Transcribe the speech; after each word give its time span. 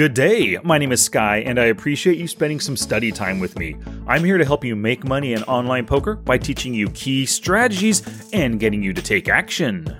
Good 0.00 0.14
day. 0.14 0.56
My 0.64 0.78
name 0.78 0.92
is 0.92 1.04
Sky, 1.04 1.40
and 1.40 1.60
I 1.60 1.66
appreciate 1.66 2.16
you 2.16 2.26
spending 2.26 2.58
some 2.58 2.74
study 2.74 3.12
time 3.12 3.38
with 3.38 3.58
me. 3.58 3.76
I'm 4.06 4.24
here 4.24 4.38
to 4.38 4.46
help 4.46 4.64
you 4.64 4.74
make 4.74 5.04
money 5.04 5.34
in 5.34 5.42
online 5.42 5.84
poker 5.84 6.14
by 6.14 6.38
teaching 6.38 6.72
you 6.72 6.88
key 6.92 7.26
strategies 7.26 8.30
and 8.32 8.58
getting 8.58 8.82
you 8.82 8.94
to 8.94 9.02
take 9.02 9.28
action. 9.28 9.94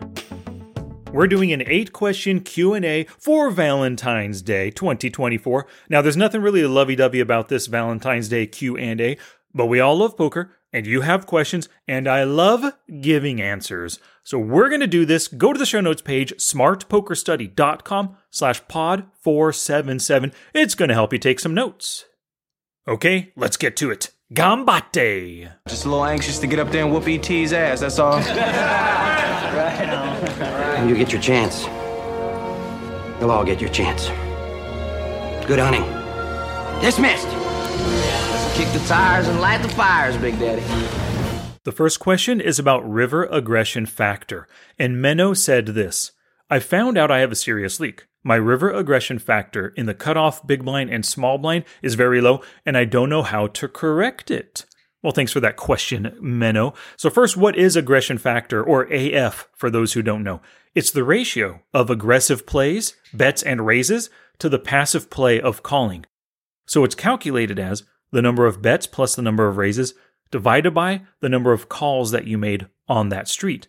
We're 1.12 1.26
doing 1.26 1.52
an 1.52 1.60
8-question 1.60 2.40
Q&A 2.40 3.04
for 3.18 3.50
Valentine's 3.50 4.40
Day 4.40 4.70
2024. 4.70 5.66
Now, 5.90 6.00
there's 6.00 6.16
nothing 6.16 6.40
really 6.40 6.64
lovey-dovey 6.64 7.20
about 7.20 7.50
this 7.50 7.66
Valentine's 7.66 8.30
Day 8.30 8.46
Q&A, 8.46 9.18
but 9.52 9.66
we 9.66 9.80
all 9.80 9.98
love 9.98 10.16
poker, 10.16 10.56
and 10.72 10.86
you 10.86 11.00
have 11.02 11.26
questions, 11.26 11.68
and 11.88 12.06
I 12.08 12.24
love 12.24 12.72
giving 13.00 13.40
answers. 13.40 13.98
So 14.22 14.38
we're 14.38 14.68
going 14.68 14.80
to 14.80 14.86
do 14.86 15.04
this. 15.04 15.28
Go 15.28 15.52
to 15.52 15.58
the 15.58 15.66
show 15.66 15.80
notes 15.80 16.02
page, 16.02 16.32
smartpokerstudy.com 16.36 18.16
slash 18.30 18.66
pod 18.68 19.04
477. 19.20 20.32
It's 20.54 20.74
going 20.74 20.88
to 20.88 20.94
help 20.94 21.12
you 21.12 21.18
take 21.18 21.40
some 21.40 21.54
notes. 21.54 22.04
Okay, 22.88 23.32
let's 23.36 23.56
get 23.56 23.76
to 23.76 23.90
it. 23.90 24.10
Ganbatte! 24.32 25.52
Just 25.68 25.84
a 25.84 25.88
little 25.88 26.04
anxious 26.04 26.38
to 26.38 26.46
get 26.46 26.60
up 26.60 26.70
there 26.70 26.84
and 26.84 26.92
whoop 26.92 27.08
ET's 27.08 27.52
ass, 27.52 27.80
that's 27.80 27.98
all. 27.98 28.20
When 30.80 30.88
you 30.88 30.96
get 30.96 31.12
your 31.12 31.20
chance, 31.20 31.64
you'll 33.20 33.30
all 33.30 33.44
get 33.44 33.60
your 33.60 33.68
chance. 33.70 34.08
Good 35.46 35.58
hunting. 35.58 35.84
Dismissed. 36.80 37.28
Kick 38.60 38.72
the 38.74 38.78
tires 38.80 39.26
and 39.26 39.40
light 39.40 39.62
the 39.62 39.70
fires, 39.70 40.18
Big 40.18 40.38
Daddy. 40.38 40.60
The 41.64 41.72
first 41.72 41.98
question 41.98 42.42
is 42.42 42.58
about 42.58 42.86
river 42.86 43.24
aggression 43.24 43.86
factor, 43.86 44.46
and 44.78 44.96
Menno 44.96 45.34
said 45.34 45.68
this 45.68 46.12
I 46.50 46.58
found 46.58 46.98
out 46.98 47.10
I 47.10 47.20
have 47.20 47.32
a 47.32 47.36
serious 47.36 47.80
leak. 47.80 48.06
My 48.22 48.36
river 48.36 48.70
aggression 48.70 49.18
factor 49.18 49.68
in 49.78 49.86
the 49.86 49.94
cutoff, 49.94 50.46
big 50.46 50.62
blind, 50.62 50.90
and 50.90 51.06
small 51.06 51.38
blind 51.38 51.64
is 51.80 51.94
very 51.94 52.20
low, 52.20 52.42
and 52.66 52.76
I 52.76 52.84
don't 52.84 53.08
know 53.08 53.22
how 53.22 53.46
to 53.46 53.66
correct 53.66 54.30
it. 54.30 54.66
Well, 55.02 55.14
thanks 55.14 55.32
for 55.32 55.40
that 55.40 55.56
question, 55.56 56.14
Menno. 56.22 56.76
So, 56.98 57.08
first, 57.08 57.38
what 57.38 57.56
is 57.56 57.76
aggression 57.76 58.18
factor, 58.18 58.62
or 58.62 58.82
AF, 58.92 59.48
for 59.56 59.70
those 59.70 59.94
who 59.94 60.02
don't 60.02 60.22
know? 60.22 60.42
It's 60.74 60.90
the 60.90 61.02
ratio 61.02 61.62
of 61.72 61.88
aggressive 61.88 62.44
plays, 62.44 62.94
bets, 63.14 63.42
and 63.42 63.64
raises 63.64 64.10
to 64.38 64.50
the 64.50 64.58
passive 64.58 65.08
play 65.08 65.40
of 65.40 65.62
calling. 65.62 66.04
So, 66.66 66.84
it's 66.84 66.94
calculated 66.94 67.58
as 67.58 67.84
the 68.12 68.22
number 68.22 68.46
of 68.46 68.62
bets 68.62 68.86
plus 68.86 69.14
the 69.14 69.22
number 69.22 69.48
of 69.48 69.56
raises 69.56 69.94
divided 70.30 70.72
by 70.72 71.02
the 71.20 71.28
number 71.28 71.52
of 71.52 71.68
calls 71.68 72.10
that 72.10 72.26
you 72.26 72.38
made 72.38 72.68
on 72.88 73.08
that 73.08 73.28
street. 73.28 73.68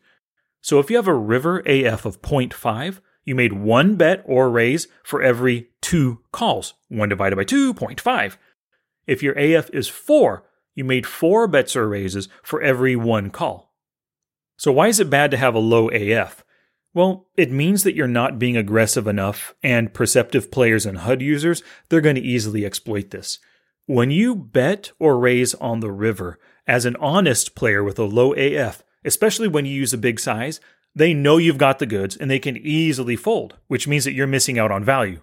So 0.61 0.79
if 0.79 0.89
you 0.89 0.95
have 0.95 1.07
a 1.07 1.13
river 1.13 1.59
AF 1.65 2.05
of 2.05 2.21
0.5, 2.21 2.99
you 3.23 3.35
made 3.35 3.53
one 3.53 3.95
bet 3.95 4.23
or 4.25 4.49
raise 4.49 4.87
for 5.03 5.21
every 5.21 5.69
two 5.81 6.19
calls. 6.31 6.73
1 6.89 7.09
divided 7.09 7.35
by 7.35 7.45
2.5. 7.45 8.37
If 9.07 9.23
your 9.23 9.33
AF 9.33 9.69
is 9.71 9.87
4, 9.87 10.43
you 10.75 10.83
made 10.83 11.05
four 11.05 11.47
bets 11.47 11.75
or 11.75 11.87
raises 11.87 12.29
for 12.43 12.61
every 12.61 12.95
one 12.95 13.29
call. 13.29 13.73
So 14.57 14.71
why 14.71 14.87
is 14.87 14.99
it 14.99 15.09
bad 15.09 15.31
to 15.31 15.37
have 15.37 15.55
a 15.55 15.59
low 15.59 15.89
AF? 15.89 16.43
Well, 16.93 17.27
it 17.37 17.51
means 17.51 17.83
that 17.83 17.95
you're 17.95 18.07
not 18.07 18.39
being 18.39 18.57
aggressive 18.57 19.07
enough, 19.07 19.55
and 19.63 19.93
perceptive 19.93 20.51
players 20.51 20.85
and 20.85 20.99
HUD 20.99 21.21
users, 21.21 21.63
they're 21.89 22.01
going 22.01 22.15
to 22.15 22.21
easily 22.21 22.65
exploit 22.65 23.11
this. 23.11 23.39
When 23.91 24.09
you 24.09 24.35
bet 24.35 24.93
or 24.99 25.19
raise 25.19 25.53
on 25.55 25.81
the 25.81 25.91
river, 25.91 26.39
as 26.65 26.85
an 26.85 26.95
honest 27.01 27.55
player 27.55 27.83
with 27.83 27.99
a 27.99 28.05
low 28.05 28.31
AF, 28.31 28.83
especially 29.03 29.49
when 29.49 29.65
you 29.65 29.73
use 29.73 29.91
a 29.91 29.97
big 29.97 30.17
size, 30.17 30.61
they 30.95 31.13
know 31.13 31.35
you've 31.35 31.57
got 31.57 31.79
the 31.79 31.85
goods 31.85 32.15
and 32.15 32.31
they 32.31 32.39
can 32.39 32.55
easily 32.55 33.17
fold, 33.17 33.57
which 33.67 33.89
means 33.89 34.05
that 34.05 34.13
you're 34.13 34.27
missing 34.27 34.57
out 34.57 34.71
on 34.71 34.85
value. 34.85 35.21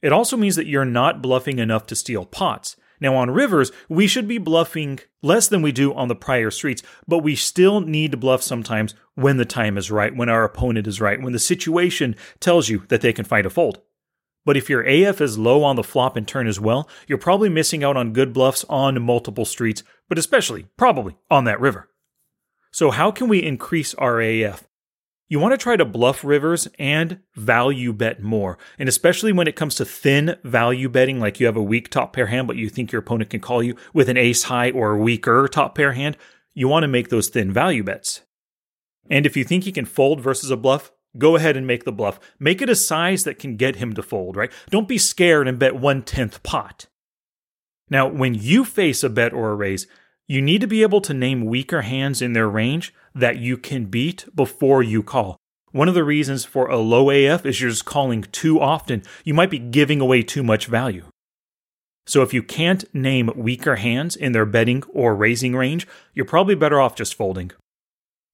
It 0.00 0.12
also 0.12 0.36
means 0.36 0.54
that 0.54 0.68
you're 0.68 0.84
not 0.84 1.20
bluffing 1.20 1.58
enough 1.58 1.86
to 1.86 1.96
steal 1.96 2.24
pots. 2.24 2.76
Now, 3.00 3.16
on 3.16 3.32
rivers, 3.32 3.72
we 3.88 4.06
should 4.06 4.28
be 4.28 4.38
bluffing 4.38 5.00
less 5.20 5.48
than 5.48 5.60
we 5.60 5.72
do 5.72 5.92
on 5.92 6.06
the 6.06 6.14
prior 6.14 6.52
streets, 6.52 6.84
but 7.08 7.24
we 7.24 7.34
still 7.34 7.80
need 7.80 8.12
to 8.12 8.16
bluff 8.16 8.44
sometimes 8.44 8.94
when 9.16 9.38
the 9.38 9.44
time 9.44 9.76
is 9.76 9.90
right, 9.90 10.14
when 10.14 10.28
our 10.28 10.44
opponent 10.44 10.86
is 10.86 11.00
right, 11.00 11.20
when 11.20 11.32
the 11.32 11.40
situation 11.40 12.14
tells 12.38 12.68
you 12.68 12.84
that 12.90 13.00
they 13.00 13.12
can 13.12 13.24
fight 13.24 13.44
a 13.44 13.50
fold. 13.50 13.80
But 14.46 14.56
if 14.56 14.70
your 14.70 14.82
AF 14.82 15.20
is 15.20 15.36
low 15.36 15.64
on 15.64 15.76
the 15.76 15.82
flop 15.82 16.16
and 16.16 16.26
turn 16.26 16.46
as 16.46 16.60
well, 16.60 16.88
you're 17.06 17.18
probably 17.18 17.50
missing 17.50 17.84
out 17.84 17.96
on 17.96 18.14
good 18.14 18.32
bluffs 18.32 18.64
on 18.70 19.02
multiple 19.02 19.44
streets, 19.44 19.82
but 20.08 20.16
especially, 20.16 20.68
probably, 20.78 21.16
on 21.30 21.44
that 21.44 21.60
river. 21.60 21.90
So, 22.70 22.92
how 22.92 23.10
can 23.10 23.28
we 23.28 23.42
increase 23.42 23.92
our 23.94 24.20
AF? 24.20 24.64
You 25.28 25.40
want 25.40 25.52
to 25.52 25.58
try 25.58 25.76
to 25.76 25.84
bluff 25.84 26.22
rivers 26.22 26.68
and 26.78 27.18
value 27.34 27.92
bet 27.92 28.22
more. 28.22 28.58
And 28.78 28.88
especially 28.88 29.32
when 29.32 29.48
it 29.48 29.56
comes 29.56 29.74
to 29.74 29.84
thin 29.84 30.36
value 30.44 30.88
betting, 30.88 31.18
like 31.18 31.40
you 31.40 31.46
have 31.46 31.56
a 31.56 31.62
weak 31.62 31.90
top 31.90 32.12
pair 32.12 32.26
hand, 32.26 32.46
but 32.46 32.54
you 32.54 32.68
think 32.68 32.92
your 32.92 33.00
opponent 33.00 33.30
can 33.30 33.40
call 33.40 33.60
you 33.60 33.74
with 33.92 34.08
an 34.08 34.16
ace 34.16 34.44
high 34.44 34.70
or 34.70 34.92
a 34.92 34.98
weaker 34.98 35.48
top 35.48 35.74
pair 35.74 35.94
hand, 35.94 36.16
you 36.54 36.68
want 36.68 36.84
to 36.84 36.88
make 36.88 37.08
those 37.08 37.28
thin 37.28 37.52
value 37.52 37.82
bets. 37.82 38.22
And 39.10 39.26
if 39.26 39.36
you 39.36 39.42
think 39.42 39.64
he 39.64 39.72
can 39.72 39.84
fold 39.84 40.20
versus 40.20 40.52
a 40.52 40.56
bluff, 40.56 40.92
go 41.18 41.36
ahead 41.36 41.56
and 41.56 41.66
make 41.66 41.84
the 41.84 41.92
bluff. 41.92 42.20
Make 42.38 42.62
it 42.62 42.70
a 42.70 42.74
size 42.74 43.24
that 43.24 43.38
can 43.38 43.56
get 43.56 43.76
him 43.76 43.94
to 43.94 44.02
fold, 44.02 44.36
right? 44.36 44.52
Don't 44.70 44.88
be 44.88 44.98
scared 44.98 45.48
and 45.48 45.58
bet 45.58 45.76
one 45.76 46.02
tenth 46.02 46.42
pot. 46.42 46.86
Now, 47.88 48.08
when 48.08 48.34
you 48.34 48.64
face 48.64 49.04
a 49.04 49.08
bet 49.08 49.32
or 49.32 49.50
a 49.50 49.54
raise, 49.54 49.86
you 50.26 50.42
need 50.42 50.60
to 50.60 50.66
be 50.66 50.82
able 50.82 51.00
to 51.02 51.14
name 51.14 51.44
weaker 51.44 51.82
hands 51.82 52.20
in 52.20 52.32
their 52.32 52.48
range 52.48 52.92
that 53.14 53.38
you 53.38 53.56
can 53.56 53.86
beat 53.86 54.26
before 54.34 54.82
you 54.82 55.02
call. 55.02 55.36
One 55.70 55.88
of 55.88 55.94
the 55.94 56.04
reasons 56.04 56.44
for 56.44 56.68
a 56.68 56.78
low 56.78 57.10
AF 57.10 57.46
is 57.46 57.60
you're 57.60 57.70
just 57.70 57.84
calling 57.84 58.22
too 58.22 58.60
often. 58.60 59.02
You 59.24 59.34
might 59.34 59.50
be 59.50 59.58
giving 59.58 60.00
away 60.00 60.22
too 60.22 60.42
much 60.42 60.66
value. 60.66 61.04
So 62.06 62.22
if 62.22 62.32
you 62.32 62.42
can't 62.42 62.92
name 62.94 63.30
weaker 63.36 63.76
hands 63.76 64.16
in 64.16 64.32
their 64.32 64.46
betting 64.46 64.84
or 64.92 65.14
raising 65.14 65.54
range, 65.54 65.86
you're 66.14 66.24
probably 66.24 66.54
better 66.54 66.80
off 66.80 66.94
just 66.94 67.14
folding. 67.14 67.52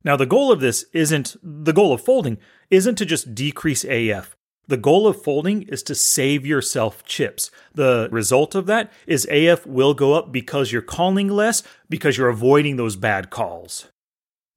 Now, 0.05 0.17
the 0.17 0.27
goal 0.27 0.51
of 0.51 0.61
this 0.61 0.85
isn't 0.93 1.37
the 1.43 1.73
goal 1.73 1.93
of 1.93 2.05
folding 2.05 2.39
isn't 2.71 2.97
to 2.97 3.07
just 3.07 3.35
decrease 3.35 3.85
AF. 3.85 4.37
The 4.69 4.77
goal 4.77 5.07
of 5.07 5.23
folding 5.23 5.63
is 5.63 5.83
to 5.85 5.95
save 5.95 6.47
yourself 6.47 7.05
chips. 7.05 7.51
The 7.75 8.09
result 8.13 8.55
of 8.55 8.67
that 8.67 8.93
is 9.07 9.27
AF 9.31 9.67
will 9.67 9.93
go 9.93 10.15
up 10.15 10.33
because 10.33 10.73
you're 10.73 10.83
calling 10.83 11.29
less, 11.29 11.63
because 11.89 12.17
you're 12.17 12.29
avoiding 12.29 12.77
those 12.77 12.97
bad 12.97 13.31
calls. 13.31 13.89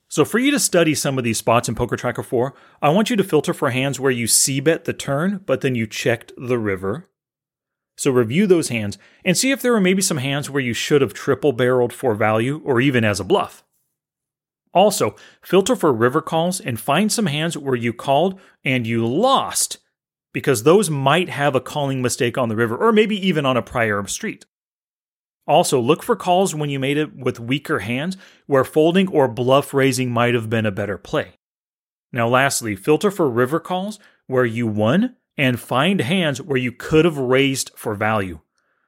So, 0.07 0.23
for 0.23 0.39
you 0.39 0.51
to 0.51 0.59
study 0.59 0.93
some 0.93 1.17
of 1.17 1.23
these 1.23 1.39
spots 1.39 1.67
in 1.67 1.75
Poker 1.75 1.97
Tracker 1.97 2.23
4, 2.23 2.53
I 2.81 2.89
want 2.89 3.09
you 3.09 3.15
to 3.15 3.23
filter 3.23 3.53
for 3.53 3.71
hands 3.71 3.99
where 3.99 4.11
you 4.11 4.27
C 4.27 4.59
bet 4.59 4.85
the 4.85 4.93
turn, 4.93 5.41
but 5.45 5.61
then 5.61 5.75
you 5.75 5.87
checked 5.87 6.31
the 6.37 6.59
river. 6.59 7.09
So, 7.97 8.11
review 8.11 8.45
those 8.45 8.69
hands 8.69 8.97
and 9.25 9.35
see 9.35 9.51
if 9.51 9.61
there 9.61 9.73
are 9.73 9.81
maybe 9.81 10.01
some 10.01 10.17
hands 10.17 10.49
where 10.49 10.61
you 10.61 10.73
should 10.73 11.01
have 11.01 11.13
triple 11.13 11.51
barreled 11.51 11.91
for 11.91 12.13
value 12.13 12.61
or 12.63 12.79
even 12.79 13.03
as 13.03 13.19
a 13.19 13.25
bluff. 13.25 13.63
Also, 14.75 15.15
filter 15.41 15.75
for 15.75 15.93
river 15.93 16.21
calls 16.21 16.59
and 16.59 16.79
find 16.79 17.09
some 17.11 17.27
hands 17.27 17.57
where 17.57 17.75
you 17.75 17.93
called 17.93 18.39
and 18.63 18.85
you 18.85 19.07
lost, 19.07 19.79
because 20.33 20.63
those 20.63 20.89
might 20.89 21.29
have 21.29 21.55
a 21.55 21.61
calling 21.61 22.01
mistake 22.01 22.37
on 22.37 22.49
the 22.49 22.57
river 22.57 22.75
or 22.75 22.91
maybe 22.91 23.15
even 23.25 23.45
on 23.45 23.55
a 23.55 23.61
prior 23.61 24.05
street. 24.05 24.45
Also, 25.47 25.79
look 25.79 26.03
for 26.03 26.15
calls 26.15 26.53
when 26.53 26.69
you 26.69 26.79
made 26.79 26.97
it 26.97 27.15
with 27.15 27.39
weaker 27.39 27.79
hands 27.79 28.17
where 28.47 28.65
folding 28.65 29.07
or 29.07 29.27
bluff 29.27 29.73
raising 29.73 30.11
might 30.11 30.33
have 30.33 30.49
been 30.49 30.65
a 30.65 30.71
better 30.71 30.97
play. 30.97 31.35
Now, 32.11 32.27
lastly, 32.27 32.75
filter 32.75 33.11
for 33.11 33.29
river 33.29 33.59
calls 33.59 33.97
where 34.27 34.45
you 34.45 34.67
won 34.67 35.15
and 35.37 35.59
find 35.59 36.01
hands 36.01 36.41
where 36.41 36.57
you 36.57 36.71
could 36.71 37.05
have 37.05 37.17
raised 37.17 37.71
for 37.75 37.93
value. 37.93 38.39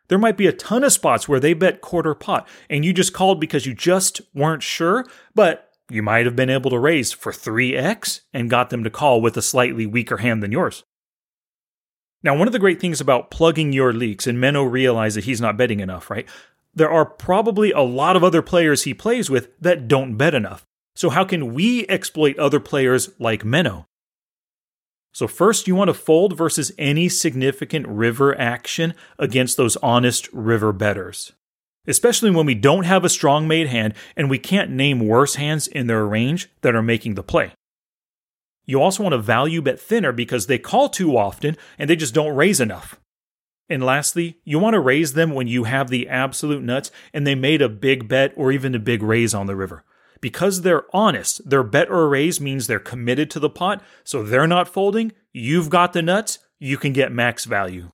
There 0.08 0.18
might 0.18 0.38
be 0.38 0.48
a 0.48 0.54
ton 0.54 0.84
of 0.84 0.94
spots 0.94 1.28
where 1.30 1.40
they 1.40 1.54
bet 1.54 1.82
quarter 1.82 2.16
pot 2.16 2.48
and 2.70 2.84
you 2.84 2.92
just 2.92 3.14
called 3.14 3.40
because 3.40 3.66
you 3.66 3.74
just 3.74 4.22
weren't 4.34 4.64
sure, 4.64 5.06
but 5.36 5.67
you 5.90 6.04
might 6.04 6.26
have 6.26 6.36
been 6.36 6.50
able 6.50 6.70
to 6.72 6.80
raise 6.80 7.12
for 7.12 7.32
3x 7.32 8.22
and 8.34 8.50
got 8.50 8.70
them 8.70 8.84
to 8.84 8.90
call 8.90 9.22
with 9.22 9.38
a 9.38 9.42
slightly 9.42 9.86
weaker 9.86 10.18
hand 10.18 10.44
than 10.44 10.52
yours. 10.52 10.84
Now, 12.24 12.36
one 12.36 12.48
of 12.48 12.54
the 12.54 12.60
great 12.60 12.82
things 12.82 13.00
about 13.00 13.32
plugging 13.32 13.72
your 13.72 13.94
leaks, 13.94 14.28
and 14.28 14.38
Menno 14.38 14.70
realized 14.70 15.16
that 15.18 15.26
he's 15.26 15.40
not 15.40 15.56
betting 15.56 15.80
enough, 15.80 16.10
right? 16.10 16.28
There 16.74 16.90
are 16.90 17.06
probably 17.06 17.72
a 17.72 17.82
lot 17.82 18.16
of 18.16 18.24
other 18.24 18.42
players 18.42 18.84
he 18.84 18.94
plays 18.94 19.30
with 19.30 19.50
that 19.62 19.88
don't 19.88 20.18
bet 20.18 20.34
enough. 20.34 20.66
So, 20.96 21.10
how 21.10 21.24
can 21.24 21.54
we 21.54 21.88
exploit 21.88 22.38
other 22.40 22.60
players 22.60 23.12
like 23.20 23.44
Menno? 23.44 23.86
So, 25.14 25.28
first, 25.28 25.68
you 25.68 25.76
want 25.76 25.90
to 25.90 25.94
fold 25.94 26.36
versus 26.36 26.72
any 26.78 27.08
significant 27.08 27.88
river 27.88 28.38
action 28.40 28.94
against 29.18 29.58
those 29.58 29.78
honest 29.78 30.28
river 30.34 30.74
betters 30.74 31.34
especially 31.88 32.30
when 32.30 32.46
we 32.46 32.54
don't 32.54 32.84
have 32.84 33.04
a 33.04 33.10
strong 33.10 33.48
made 33.48 33.68
hand 33.68 33.94
and 34.16 34.30
we 34.30 34.38
can't 34.38 34.70
name 34.70 35.08
worse 35.08 35.36
hands 35.36 35.68
in 35.68 35.88
their 35.88 36.06
range 36.06 36.50
that 36.62 36.76
are 36.76 36.84
making 36.84 37.16
the 37.16 37.24
play. 37.24 37.52
You 38.66 38.82
also 38.82 39.02
want 39.02 39.14
to 39.14 39.20
value 39.20 39.62
bet 39.62 39.80
thinner 39.80 40.12
because 40.12 40.48
they 40.48 40.60
call 40.60 40.90
too 40.90 41.18
often 41.18 41.56
and 41.80 41.90
they 41.90 41.96
just 41.96 42.14
don't 42.14 42.36
raise 42.36 42.60
enough. 42.60 43.00
And 43.70 43.84
lastly, 43.84 44.38
you 44.44 44.60
want 44.60 44.74
to 44.76 44.80
raise 44.80 45.14
them 45.14 45.34
when 45.34 45.48
you 45.48 45.66
have 45.66 45.90
the 45.90 46.08
absolute 46.08 46.64
nuts 46.64 46.92
and 47.14 47.26
they 47.26 47.36
made 47.36 47.62
a 47.62 47.70
big 47.70 48.08
bet 48.08 48.34
or 48.36 48.52
even 48.52 48.76
a 48.76 48.80
big 48.80 49.02
raise 49.02 49.34
on 49.34 49.48
the 49.48 49.56
river. 49.56 49.84
Because 50.20 50.62
they're 50.62 50.86
honest, 50.94 51.48
their 51.48 51.64
bet 51.64 51.90
or 51.90 52.10
raise 52.10 52.42
means 52.42 52.68
they're 52.68 52.80
committed 52.80 53.30
to 53.32 53.40
the 53.40 53.50
pot, 53.50 53.84
so 54.04 54.24
they're 54.24 54.48
not 54.48 54.68
folding. 54.68 55.12
You've 55.32 55.70
got 55.70 55.94
the 55.94 56.02
nuts, 56.02 56.40
you 56.60 56.78
can 56.78 56.92
get 56.92 57.12
max 57.12 57.46
value. 57.46 57.92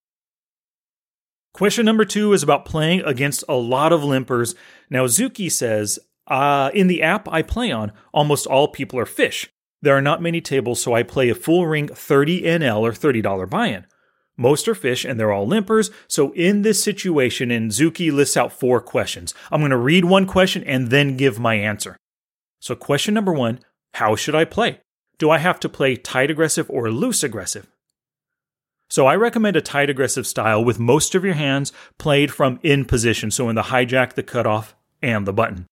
Question 1.53 1.85
number 1.85 2.03
two 2.03 2.33
is 2.33 2.41
about 2.41 2.65
playing 2.65 3.01
against 3.01 3.43
a 3.47 3.53
lot 3.53 3.93
of 3.93 4.01
limpers. 4.01 4.55
Now, 4.89 5.05
Zuki 5.05 5.51
says, 5.51 5.99
uh, 6.27 6.71
in 6.73 6.87
the 6.87 7.03
app 7.03 7.29
I 7.31 7.43
play 7.43 7.71
on, 7.71 7.91
almost 8.11 8.47
all 8.47 8.67
people 8.67 8.97
are 8.97 9.05
fish. 9.05 9.51
There 9.81 9.95
are 9.95 10.01
not 10.01 10.21
many 10.21 10.41
tables, 10.41 10.81
so 10.81 10.95
I 10.95 11.03
play 11.03 11.29
a 11.29 11.35
full 11.35 11.67
ring 11.67 11.87
30 11.87 12.41
NL 12.41 12.79
or 12.79 12.91
$30 12.91 13.49
buy 13.49 13.67
in. 13.67 13.85
Most 14.35 14.67
are 14.67 14.73
fish 14.73 15.05
and 15.05 15.19
they're 15.19 15.31
all 15.31 15.47
limpers. 15.47 15.91
So 16.07 16.31
in 16.33 16.63
this 16.63 16.83
situation, 16.83 17.51
and 17.51 17.69
Zuki 17.69 18.11
lists 18.11 18.35
out 18.35 18.51
four 18.51 18.81
questions. 18.81 19.35
I'm 19.51 19.61
going 19.61 19.69
to 19.69 19.77
read 19.77 20.05
one 20.05 20.25
question 20.25 20.63
and 20.63 20.89
then 20.89 21.17
give 21.17 21.37
my 21.37 21.53
answer. 21.53 21.97
So 22.59 22.75
question 22.75 23.13
number 23.13 23.33
one, 23.33 23.59
how 23.95 24.15
should 24.15 24.33
I 24.33 24.45
play? 24.45 24.79
Do 25.19 25.29
I 25.29 25.37
have 25.37 25.59
to 25.59 25.69
play 25.69 25.97
tight 25.97 26.31
aggressive 26.31 26.67
or 26.71 26.89
loose 26.89 27.23
aggressive? 27.23 27.69
So 28.93 29.07
I 29.07 29.15
recommend 29.15 29.55
a 29.55 29.61
tight 29.61 29.89
aggressive 29.89 30.27
style 30.27 30.63
with 30.63 30.77
most 30.77 31.15
of 31.15 31.25
your 31.25 31.33
hands 31.33 31.73
played 31.97 32.31
from 32.31 32.59
in 32.61 32.85
position. 32.85 33.31
So 33.31 33.49
in 33.49 33.55
the 33.55 33.63
hijack, 33.63 34.13
the 34.13 34.21
cutoff, 34.21 34.75
and 35.01 35.25
the 35.25 35.33
button. 35.33 35.65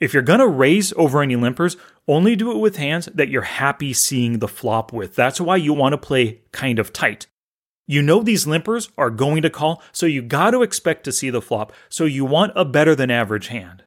If 0.00 0.14
you're 0.14 0.22
to 0.22 0.48
raise 0.48 0.94
over 0.94 1.20
any 1.20 1.36
limpers, 1.36 1.76
only 2.08 2.34
do 2.34 2.50
it 2.50 2.60
with 2.60 2.78
hands 2.78 3.10
that 3.12 3.28
you're 3.28 3.42
happy 3.42 3.92
seeing 3.92 4.38
the 4.38 4.48
flop 4.48 4.90
with. 4.90 5.14
That's 5.14 5.38
why 5.38 5.56
you 5.56 5.74
want 5.74 5.92
to 5.92 5.98
play 5.98 6.40
kind 6.50 6.78
of 6.78 6.94
tight. 6.94 7.26
You 7.86 8.00
know 8.00 8.22
these 8.22 8.46
limpers 8.46 8.90
are 8.96 9.10
going 9.10 9.42
to 9.42 9.50
call, 9.50 9.82
so 9.92 10.06
you 10.06 10.22
got 10.22 10.52
to 10.52 10.62
expect 10.62 11.04
to 11.04 11.12
see 11.12 11.28
the 11.28 11.42
flop, 11.42 11.74
so 11.90 12.06
you 12.06 12.24
want 12.24 12.54
a 12.56 12.64
better 12.64 12.94
than 12.94 13.10
average 13.10 13.48
hand. 13.48 13.82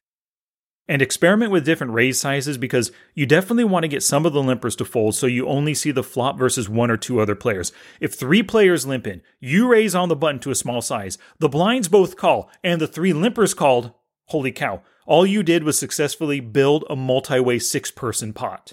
And 0.90 1.02
experiment 1.02 1.52
with 1.52 1.66
different 1.66 1.92
raise 1.92 2.18
sizes 2.18 2.56
because 2.56 2.90
you 3.14 3.26
definitely 3.26 3.64
want 3.64 3.82
to 3.84 3.88
get 3.88 4.02
some 4.02 4.24
of 4.24 4.32
the 4.32 4.40
limpers 4.42 4.74
to 4.78 4.86
fold 4.86 5.14
so 5.14 5.26
you 5.26 5.46
only 5.46 5.74
see 5.74 5.90
the 5.90 6.02
flop 6.02 6.38
versus 6.38 6.66
one 6.66 6.90
or 6.90 6.96
two 6.96 7.20
other 7.20 7.34
players. 7.34 7.72
If 8.00 8.14
three 8.14 8.42
players 8.42 8.86
limp 8.86 9.06
in, 9.06 9.20
you 9.38 9.68
raise 9.68 9.94
on 9.94 10.08
the 10.08 10.16
button 10.16 10.40
to 10.40 10.50
a 10.50 10.54
small 10.54 10.80
size, 10.80 11.18
the 11.38 11.48
blinds 11.48 11.88
both 11.88 12.16
call, 12.16 12.50
and 12.64 12.80
the 12.80 12.86
three 12.86 13.12
limpers 13.12 13.54
called, 13.54 13.92
holy 14.26 14.50
cow, 14.50 14.80
all 15.04 15.26
you 15.26 15.42
did 15.42 15.62
was 15.62 15.78
successfully 15.78 16.40
build 16.40 16.84
a 16.88 16.96
multi 16.96 17.38
way 17.38 17.58
six 17.58 17.90
person 17.90 18.32
pot. 18.32 18.72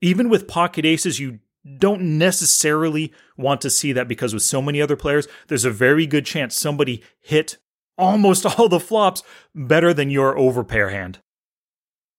Even 0.00 0.28
with 0.28 0.48
pocket 0.48 0.84
aces, 0.84 1.20
you 1.20 1.38
don't 1.78 2.18
necessarily 2.18 3.12
want 3.36 3.60
to 3.60 3.70
see 3.70 3.92
that 3.92 4.08
because 4.08 4.34
with 4.34 4.42
so 4.42 4.60
many 4.60 4.82
other 4.82 4.96
players, 4.96 5.28
there's 5.46 5.64
a 5.64 5.70
very 5.70 6.06
good 6.06 6.26
chance 6.26 6.56
somebody 6.56 7.02
hit 7.20 7.58
almost 7.96 8.46
all 8.58 8.68
the 8.68 8.80
flops 8.80 9.22
better 9.54 9.92
than 9.94 10.10
your 10.10 10.36
overpair 10.36 10.90
hand. 10.90 11.20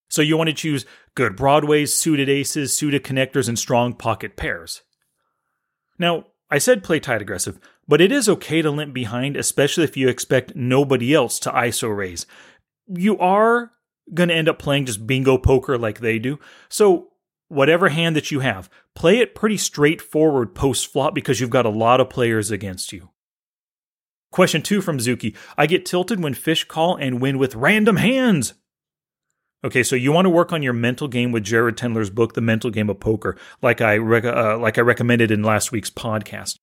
So 0.10 0.22
you 0.22 0.38
want 0.38 0.50
to 0.50 0.54
choose 0.54 0.86
good 1.16 1.36
broadways, 1.36 1.94
suited 1.94 2.30
aces, 2.30 2.78
suited 2.78 3.04
connectors, 3.04 3.50
and 3.50 3.58
strong 3.58 3.94
pocket 3.94 4.36
pairs. 4.36 4.84
Now, 5.98 6.28
I 6.52 6.60
said 6.60 6.84
play 6.84 7.00
tight 7.00 7.22
aggressive, 7.22 7.60
but 7.88 8.00
it 8.00 8.12
is 8.12 8.30
okay 8.30 8.62
to 8.62 8.70
limp 8.70 8.94
behind, 8.94 9.36
especially 9.36 9.86
if 9.86 9.98
you 9.98 10.08
expect 10.08 10.56
nobody 10.56 11.14
else 11.14 11.40
to 11.40 11.52
ISO 11.52 11.96
raise. 11.96 12.28
You 12.88 13.18
are 13.18 13.72
going 14.14 14.30
to 14.30 14.36
end 14.36 14.50
up 14.50 14.60
playing 14.60 14.86
just 14.86 15.08
bingo 15.08 15.38
poker 15.38 15.78
like 15.78 16.00
they 16.00 16.20
do. 16.20 16.40
So 16.70 17.10
whatever 17.48 17.90
hand 17.90 18.16
that 18.16 18.32
you 18.32 18.42
have, 18.42 18.70
play 18.96 19.18
it 19.18 19.36
pretty 19.36 19.58
straightforward 19.58 20.54
post 20.54 20.88
flop 20.88 21.16
because 21.16 21.40
you've 21.40 21.50
got 21.50 21.66
a 21.66 21.70
lot 21.70 22.02
of 22.02 22.10
players 22.10 22.52
against 22.52 22.94
you. 22.94 23.10
Question 24.34 24.64
two 24.64 24.82
from 24.82 24.98
Zuki 24.98 25.36
I 25.60 25.68
get 25.68 25.86
tilted 25.86 26.20
when 26.20 26.34
fish 26.34 26.64
call 26.64 26.96
and 26.96 27.22
win 27.22 27.38
with 27.38 27.54
random 27.54 27.98
hands. 27.98 28.56
Okay, 29.64 29.84
so 29.84 29.96
you 29.96 30.12
want 30.12 30.26
to 30.26 30.32
work 30.32 30.52
on 30.52 30.64
your 30.64 30.74
mental 30.74 31.08
game 31.08 31.32
with 31.32 31.44
Jared 31.44 31.78
Tendler's 31.78 32.10
book, 32.10 32.34
The 32.34 32.42
Mental 32.42 32.72
Game 32.72 32.90
of 32.90 33.00
Poker, 33.00 33.38
like 33.62 33.80
I 33.80 33.96
rec- 33.98 34.26
uh, 34.26 34.58
like 34.58 34.80
I 34.80 34.82
recommended 34.82 35.30
in 35.30 35.44
last 35.44 35.72
week's 35.72 35.92
podcast. 35.92 36.58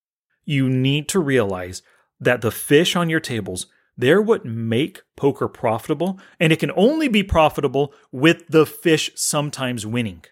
You 0.44 0.68
need 0.68 1.08
to 1.10 1.20
realize 1.20 1.80
that 2.18 2.40
the 2.40 2.50
fish 2.50 2.96
on 2.96 3.08
your 3.08 3.20
tables 3.20 3.66
they're 3.96 4.20
what 4.20 4.44
make 4.44 5.02
poker 5.16 5.46
profitable, 5.46 6.18
and 6.40 6.52
it 6.52 6.58
can 6.58 6.72
only 6.74 7.06
be 7.06 7.22
profitable 7.22 7.94
with 8.10 8.48
the 8.48 8.66
fish 8.66 9.12
sometimes 9.14 9.86
winning. 9.86 10.24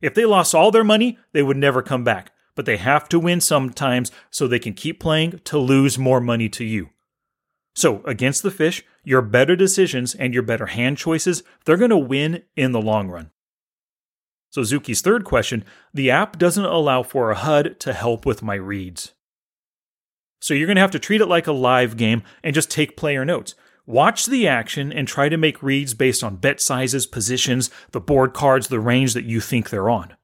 If 0.00 0.14
they 0.14 0.24
lost 0.24 0.54
all 0.54 0.70
their 0.70 0.84
money, 0.84 1.18
they 1.32 1.42
would 1.42 1.56
never 1.56 1.82
come 1.82 2.04
back. 2.04 2.30
But 2.56 2.66
they 2.66 2.76
have 2.76 3.08
to 3.08 3.18
win 3.18 3.40
sometimes 3.40 4.12
so 4.30 4.46
they 4.46 4.58
can 4.58 4.74
keep 4.74 5.00
playing 5.00 5.40
to 5.44 5.58
lose 5.58 5.98
more 5.98 6.20
money 6.20 6.48
to 6.50 6.64
you. 6.64 6.90
So, 7.74 8.02
against 8.04 8.42
the 8.42 8.52
fish, 8.52 8.84
your 9.02 9.20
better 9.20 9.56
decisions 9.56 10.14
and 10.14 10.32
your 10.32 10.44
better 10.44 10.66
hand 10.66 10.96
choices, 10.96 11.42
they're 11.64 11.76
going 11.76 11.90
to 11.90 11.98
win 11.98 12.42
in 12.56 12.72
the 12.72 12.80
long 12.80 13.08
run. 13.08 13.30
So, 14.50 14.62
Zuki's 14.62 15.00
third 15.00 15.24
question 15.24 15.64
the 15.92 16.10
app 16.10 16.38
doesn't 16.38 16.64
allow 16.64 17.02
for 17.02 17.30
a 17.30 17.36
HUD 17.36 17.80
to 17.80 17.92
help 17.92 18.24
with 18.24 18.42
my 18.42 18.54
reads. 18.54 19.12
So, 20.40 20.54
you're 20.54 20.68
going 20.68 20.76
to 20.76 20.82
have 20.82 20.92
to 20.92 21.00
treat 21.00 21.20
it 21.20 21.26
like 21.26 21.48
a 21.48 21.52
live 21.52 21.96
game 21.96 22.22
and 22.44 22.54
just 22.54 22.70
take 22.70 22.96
player 22.96 23.24
notes. 23.24 23.56
Watch 23.86 24.26
the 24.26 24.46
action 24.46 24.92
and 24.92 25.06
try 25.06 25.28
to 25.28 25.36
make 25.36 25.62
reads 25.62 25.92
based 25.92 26.24
on 26.24 26.36
bet 26.36 26.60
sizes, 26.60 27.06
positions, 27.06 27.70
the 27.90 28.00
board 28.00 28.32
cards, 28.32 28.68
the 28.68 28.80
range 28.80 29.12
that 29.14 29.24
you 29.24 29.40
think 29.40 29.68
they're 29.68 29.90
on. 29.90 30.14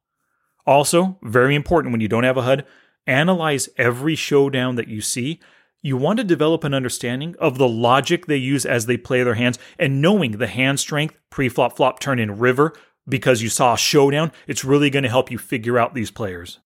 Also, 0.71 1.19
very 1.25 1.57
important 1.57 1.91
when 1.91 2.01
you 2.01 2.07
don't 2.07 2.23
have 2.23 2.37
a 2.37 2.43
HUD, 2.43 2.65
analyze 3.05 3.69
every 3.77 4.15
showdown 4.15 4.77
that 4.77 4.87
you 4.87 5.01
see. 5.01 5.41
You 5.83 5.97
want 5.97 6.19
to 6.19 6.25
develop 6.25 6.63
an 6.63 6.75
understanding 6.75 7.35
of 7.41 7.59
the 7.59 7.69
logic 7.69 8.27
they 8.27 8.37
use 8.37 8.65
as 8.65 8.87
they 8.87 8.97
play 8.97 9.25
their 9.25 9.35
hands 9.35 9.59
and 9.81 10.01
knowing 10.01 10.39
the 10.39 10.47
hand 10.47 10.79
strength 10.79 11.19
pre 11.29 11.49
flop 11.49 11.77
flop 11.77 11.99
turn 11.99 12.21
in 12.21 12.39
river 12.39 12.73
because 13.09 13.43
you 13.43 13.49
saw 13.49 13.75
a 13.75 13.79
showdown, 13.79 14.31
it's 14.47 14.65
really 14.65 14.91
going 14.91 15.03
to 15.03 15.09
help 15.09 15.29
you 15.29 15.39
figure 15.39 15.77
out 15.77 15.95
these 15.95 16.13
players. 16.13 16.61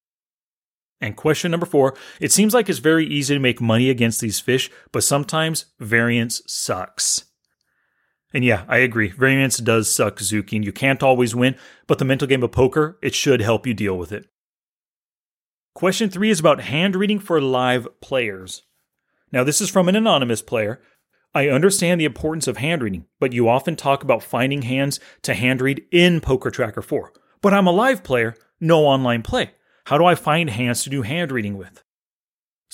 And 1.01 1.17
question 1.17 1.51
number 1.51 1.65
four 1.65 1.97
it 2.21 2.31
seems 2.31 2.53
like 2.53 2.69
it's 2.69 2.81
very 2.81 3.07
easy 3.07 3.33
to 3.33 3.41
make 3.41 3.59
money 3.59 3.89
against 3.89 4.21
these 4.21 4.39
fish, 4.39 4.71
but 4.93 5.03
sometimes 5.03 5.65
variance 5.81 6.43
sucks. 6.47 7.25
And 8.35 8.45
yeah, 8.45 8.65
I 8.67 8.79
agree. 8.79 9.11
Variance 9.11 9.59
does 9.59 9.95
suck, 9.95 10.19
Zuki, 10.19 10.57
and 10.57 10.65
you 10.65 10.73
can't 10.73 11.05
always 11.05 11.37
win, 11.37 11.55
but 11.87 12.01
the 12.01 12.05
mental 12.05 12.27
game 12.27 12.43
of 12.43 12.51
poker, 12.51 12.99
it 13.01 13.15
should 13.15 13.41
help 13.41 13.65
you 13.65 13.75
deal 13.75 13.97
with 13.97 14.11
it. 14.11 14.27
Question 15.73 16.11
three 16.11 16.31
is 16.31 16.41
about 16.41 16.61
hand 16.61 16.97
reading 16.97 17.21
for 17.21 17.41
live 17.41 17.87
players. 18.01 18.63
Now, 19.31 19.45
this 19.45 19.61
is 19.61 19.71
from 19.71 19.89
an 19.89 19.97
anonymous 19.97 20.43
player. 20.43 20.81
I 21.33 21.49
understand 21.49 22.01
the 22.01 22.05
importance 22.05 22.47
of 22.47 22.57
hand 22.57 22.83
reading, 22.83 23.07
but 23.21 23.33
you 23.33 23.49
often 23.49 23.77
talk 23.77 24.03
about 24.03 24.23
finding 24.23 24.63
hands 24.63 25.01
to 25.23 25.35
hand 25.35 25.61
read 25.61 25.85
in 25.93 26.21
Poker 26.21 26.51
Tracker 26.51 26.83
4. 26.83 27.13
But 27.41 27.55
I'm 27.55 27.67
a 27.67 27.73
live 27.73 28.03
player, 28.03 28.37
no 28.61 28.85
online 28.85 29.23
play. 29.23 29.53
How 29.87 29.99
do 29.99 30.05
I 30.05 30.15
find 30.15 30.51
hands 30.51 30.83
to 30.85 30.91
do 30.91 31.03
hand 31.03 31.31
reading 31.31 31.57
with? 31.57 31.83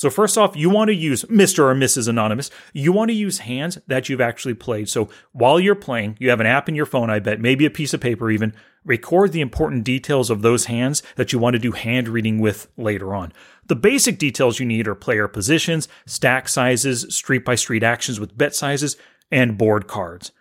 So, 0.01 0.09
first 0.09 0.39
off, 0.39 0.57
you 0.57 0.71
want 0.71 0.89
to 0.89 0.95
use 0.95 1.25
Mr. 1.25 1.59
or 1.59 1.75
Mrs. 1.75 2.09
Anonymous. 2.09 2.51
You 2.73 2.91
want 2.91 3.11
to 3.11 3.15
use 3.15 3.41
hands 3.41 3.77
that 3.87 4.09
you've 4.09 4.23
actually 4.23 4.55
played. 4.55 4.89
So, 4.89 5.11
while 5.33 5.61
you're 5.61 5.75
playing, 5.75 6.17
you 6.19 6.31
have 6.31 6.41
an 6.41 6.47
app 6.47 6.71
in 6.71 6.75
your 6.75 6.87
phone, 6.87 7.11
I 7.11 7.19
bet, 7.19 7.39
maybe 7.39 7.67
a 7.67 7.71
piece 7.71 7.93
of 7.93 8.01
paper 8.01 8.31
even. 8.31 8.55
Record 8.83 9.33
the 9.33 9.43
important 9.43 9.85
details 9.85 10.31
of 10.31 10.41
those 10.41 10.65
hands 10.65 11.03
that 11.17 11.35
you 11.35 11.39
want 11.39 11.53
to 11.53 11.59
do 11.59 11.73
hand 11.73 12.09
reading 12.09 12.39
with 12.39 12.69
later 12.79 13.15
on. 13.15 13.35
The 13.67 13.77
basic 13.77 14.19
details 14.19 14.59
you 14.59 14.65
need 14.65 14.89
are 14.89 14.95
player 14.95 15.29
positions, 15.29 15.87
stack 16.07 16.49
sizes, 16.49 17.15
street 17.15 17.45
by 17.45 17.55
street 17.55 17.83
actions 17.83 18.19
with 18.19 18.39
bet 18.39 18.55
sizes, 18.55 18.97
and 19.31 19.59
board 19.59 19.87
cards. 19.87 20.33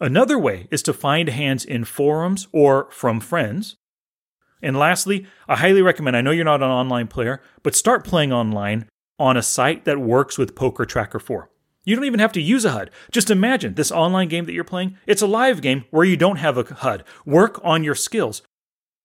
Another 0.00 0.40
way 0.40 0.66
is 0.72 0.82
to 0.82 0.92
find 0.92 1.28
hands 1.28 1.64
in 1.64 1.84
forums 1.84 2.48
or 2.50 2.90
from 2.90 3.20
friends 3.20 3.76
and 4.62 4.76
lastly, 4.76 5.26
I 5.48 5.56
highly 5.56 5.82
recommend 5.82 6.16
I 6.16 6.20
know 6.20 6.30
you're 6.30 6.44
not 6.44 6.62
an 6.62 6.70
online 6.70 7.08
player, 7.08 7.42
but 7.62 7.74
start 7.74 8.04
playing 8.04 8.32
online 8.32 8.88
on 9.18 9.36
a 9.36 9.42
site 9.42 9.84
that 9.84 9.98
works 9.98 10.38
with 10.38 10.54
Poker 10.54 10.84
Tracker 10.84 11.18
4. 11.18 11.50
You 11.84 11.96
don't 11.96 12.04
even 12.04 12.20
have 12.20 12.32
to 12.32 12.42
use 12.42 12.64
a 12.64 12.70
HUD. 12.70 12.90
Just 13.10 13.30
imagine 13.30 13.74
this 13.74 13.90
online 13.90 14.28
game 14.28 14.44
that 14.44 14.52
you're 14.52 14.64
playing. 14.64 14.98
It's 15.06 15.22
a 15.22 15.26
live 15.26 15.62
game 15.62 15.84
where 15.90 16.04
you 16.04 16.16
don't 16.16 16.36
have 16.36 16.58
a 16.58 16.64
HUD. 16.64 17.04
Work 17.24 17.60
on 17.64 17.84
your 17.84 17.94
skills. 17.94 18.42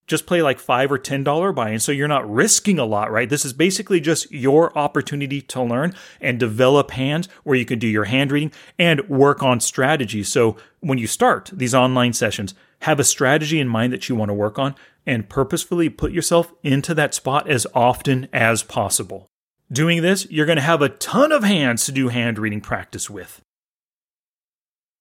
Just 0.08 0.28
play 0.28 0.42
like 0.44 0.60
five 0.60 0.92
or 0.92 1.00
ten 1.00 1.24
dollar 1.24 1.52
buy-in, 1.52 1.80
so 1.80 1.92
you're 1.92 2.08
not 2.08 2.30
risking 2.32 2.78
a 2.78 2.86
lot, 2.86 3.12
right? 3.12 3.28
This 3.28 3.44
is 3.44 3.54
basically 3.54 4.00
just 4.00 4.32
your 4.32 4.78
opportunity 4.78 5.42
to 5.42 5.64
learn 5.64 5.96
and 6.22 6.40
develop 6.40 6.92
hands 6.92 7.28
where 7.44 7.58
you 7.58 7.66
can 7.66 7.80
do 7.80 7.88
your 7.88 8.04
hand 8.04 8.32
reading 8.32 8.52
and 8.78 9.08
work 9.10 9.42
on 9.42 9.60
strategy. 9.60 10.22
So 10.22 10.58
when 10.82 11.00
you 11.00 11.08
start 11.08 11.50
these 11.52 11.74
online 11.74 12.14
sessions, 12.14 12.54
have 12.86 13.00
a 13.00 13.04
strategy 13.04 13.60
in 13.60 13.68
mind 13.68 13.92
that 13.92 14.08
you 14.08 14.15
want 14.15 14.30
to 14.30 14.34
work 14.34 14.60
on 14.60 14.75
and 15.08 15.27
purposefully 15.27 15.89
put 15.89 16.12
yourself 16.12 16.54
into 16.62 16.94
that 16.94 17.15
spot 17.15 17.50
as 17.50 17.65
often 17.74 18.27
as 18.32 18.62
possible. 18.62 19.25
Doing 19.72 20.04
this, 20.04 20.30
you're 20.30 20.46
going 20.46 20.58
to 20.58 20.62
have 20.62 20.84
a 20.84 20.89
ton 20.89 21.32
of 21.32 21.44
hands 21.44 21.86
to 21.86 21.92
do 21.92 22.10
hand 22.10 22.38
reading 22.38 22.62
practice 22.62 23.10
with. 23.10 23.42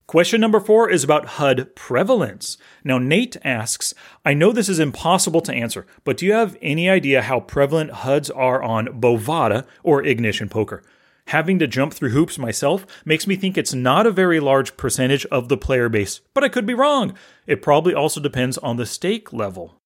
Question 0.07 0.41
number 0.41 0.61
four 0.61 0.89
is 0.89 1.05
about 1.05 1.27
HUD 1.27 1.77
prevalence. 1.77 2.57
Now, 2.85 2.97
Nate 2.97 3.37
asks, 3.45 3.93
I 4.25 4.33
know 4.33 4.51
this 4.51 4.71
is 4.71 4.79
impossible 4.79 5.43
to 5.43 5.53
answer, 5.53 5.87
but 6.05 6.17
do 6.17 6.25
you 6.25 6.33
have 6.33 6.57
any 6.63 6.89
idea 6.89 7.21
how 7.21 7.41
prevalent 7.41 7.91
HUDs 7.91 8.31
are 8.31 8.63
on 8.63 8.87
Bovada 8.99 9.67
or 9.83 10.03
Ignition 10.03 10.49
Poker? 10.49 10.83
Having 11.29 11.59
to 11.61 11.67
jump 11.67 11.95
through 11.95 12.11
hoops 12.11 12.39
myself 12.39 12.87
makes 13.05 13.27
me 13.27 13.37
think 13.37 13.57
it's 13.57 13.75
not 13.75 14.07
a 14.07 14.11
very 14.13 14.41
large 14.41 14.77
percentage 14.77 15.25
of 15.27 15.49
the 15.49 15.57
player 15.57 15.89
base, 15.89 16.21
but 16.35 16.45
I 16.45 16.49
could 16.49 16.67
be 16.67 16.75
wrong. 16.75 17.15
It 17.47 17.63
probably 17.63 17.95
also 17.95 18.21
depends 18.21 18.59
on 18.59 18.77
the 18.77 18.87
stake 18.87 19.33
level. 19.33 19.81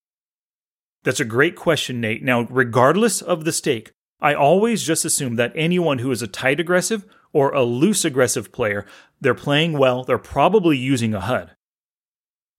That's 1.04 1.21
a 1.21 1.25
great 1.25 1.54
question, 1.54 2.00
Nate. 2.00 2.25
Now, 2.25 2.42
regardless 2.50 3.23
of 3.23 3.45
the 3.45 3.52
stake, 3.52 3.92
I 4.21 4.35
always 4.35 4.83
just 4.83 5.04
assume 5.04 5.37
that 5.37 5.52
anyone 5.54 6.00
who 6.00 6.11
is 6.11 6.23
a 6.23 6.26
tight 6.26 6.59
aggressive 6.59 7.07
or 7.33 7.54
a 7.54 7.62
loose 7.62 8.04
aggressive 8.04 8.50
player, 8.50 8.85
they're 9.21 9.35
playing 9.35 9.78
well, 9.78 10.02
they're 10.02 10.18
probably 10.18 10.76
using 10.76 11.14
a 11.14 11.21
HUD. 11.21 11.52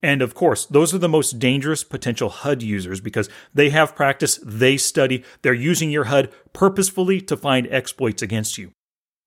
And 0.02 0.22
of 0.22 0.34
course, 0.34 0.66
those 0.66 0.94
are 0.94 0.98
the 0.98 1.10
most 1.10 1.40
dangerous 1.40 1.84
potential 1.84 2.30
HUD 2.30 2.62
users 2.62 3.02
because 3.02 3.30
they 3.54 3.70
have 3.70 3.96
practice, 3.96 4.40
they 4.44 4.78
study, 4.78 5.24
they're 5.42 5.54
using 5.54 5.90
your 5.90 6.06
HUD 6.06 6.30
purposefully 6.54 7.20
to 7.22 7.36
find 7.36 7.68
exploits 7.70 8.22
against 8.22 8.58
you. 8.58 8.72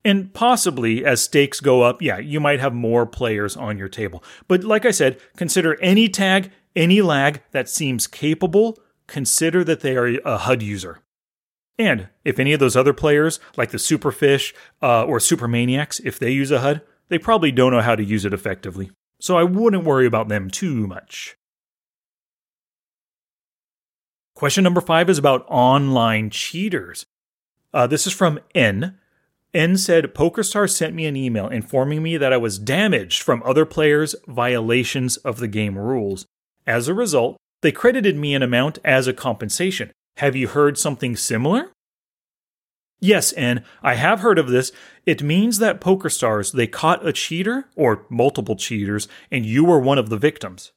And 0.04 0.32
possibly, 0.34 1.04
as 1.04 1.22
stakes 1.22 1.60
go 1.60 1.82
up, 1.82 2.02
yeah, 2.02 2.18
you 2.18 2.40
might 2.40 2.58
have 2.58 2.74
more 2.74 3.06
players 3.06 3.56
on 3.56 3.78
your 3.78 3.88
table. 3.88 4.24
But 4.48 4.64
like 4.64 4.84
I 4.84 4.90
said, 4.90 5.20
consider 5.36 5.80
any 5.80 6.08
tag, 6.08 6.50
any 6.74 7.02
lag 7.02 7.42
that 7.52 7.68
seems 7.68 8.06
capable, 8.06 8.78
consider 9.06 9.62
that 9.64 9.80
they 9.80 9.96
are 9.96 10.18
a 10.24 10.38
HUD 10.38 10.62
user. 10.62 11.00
And 11.78 12.08
if 12.24 12.38
any 12.38 12.52
of 12.52 12.60
those 12.60 12.76
other 12.76 12.92
players, 12.92 13.38
like 13.56 13.70
the 13.70 13.78
Superfish 13.78 14.54
uh, 14.82 15.04
or 15.04 15.18
Supermaniacs, 15.18 16.00
if 16.04 16.18
they 16.18 16.30
use 16.30 16.50
a 16.50 16.60
HUD, 16.60 16.82
they 17.08 17.18
probably 17.18 17.52
don't 17.52 17.72
know 17.72 17.80
how 17.80 17.94
to 17.94 18.04
use 18.04 18.24
it 18.24 18.34
effectively 18.34 18.90
so 19.22 19.38
I 19.38 19.44
wouldn't 19.44 19.84
worry 19.84 20.04
about 20.04 20.28
them 20.28 20.50
too 20.50 20.88
much. 20.88 21.36
Question 24.34 24.64
number 24.64 24.80
five 24.80 25.08
is 25.08 25.16
about 25.16 25.46
online 25.46 26.28
cheaters. 26.28 27.06
Uh, 27.72 27.86
this 27.86 28.04
is 28.04 28.12
from 28.12 28.40
N. 28.52 28.98
N 29.54 29.76
said 29.76 30.12
PokerStars 30.12 30.70
sent 30.70 30.96
me 30.96 31.06
an 31.06 31.14
email 31.14 31.46
informing 31.46 32.02
me 32.02 32.16
that 32.16 32.32
I 32.32 32.36
was 32.36 32.58
damaged 32.58 33.22
from 33.22 33.44
other 33.44 33.64
players' 33.64 34.16
violations 34.26 35.18
of 35.18 35.38
the 35.38 35.46
game 35.46 35.78
rules. 35.78 36.26
As 36.66 36.88
a 36.88 36.94
result, 36.94 37.36
they 37.60 37.70
credited 37.70 38.16
me 38.16 38.34
an 38.34 38.42
amount 38.42 38.80
as 38.84 39.06
a 39.06 39.12
compensation. 39.12 39.92
Have 40.16 40.34
you 40.34 40.48
heard 40.48 40.76
something 40.76 41.14
similar? 41.14 41.70
Yes, 43.02 43.32
and 43.32 43.64
I 43.82 43.94
have 43.94 44.20
heard 44.20 44.38
of 44.38 44.48
this. 44.48 44.70
It 45.06 45.24
means 45.24 45.58
that 45.58 45.80
PokerStars 45.80 46.52
they 46.52 46.68
caught 46.68 47.04
a 47.04 47.12
cheater 47.12 47.68
or 47.74 48.06
multiple 48.08 48.54
cheaters, 48.54 49.08
and 49.28 49.44
you 49.44 49.64
were 49.64 49.80
one 49.80 49.98
of 49.98 50.08
the 50.08 50.16
victims. 50.16 50.70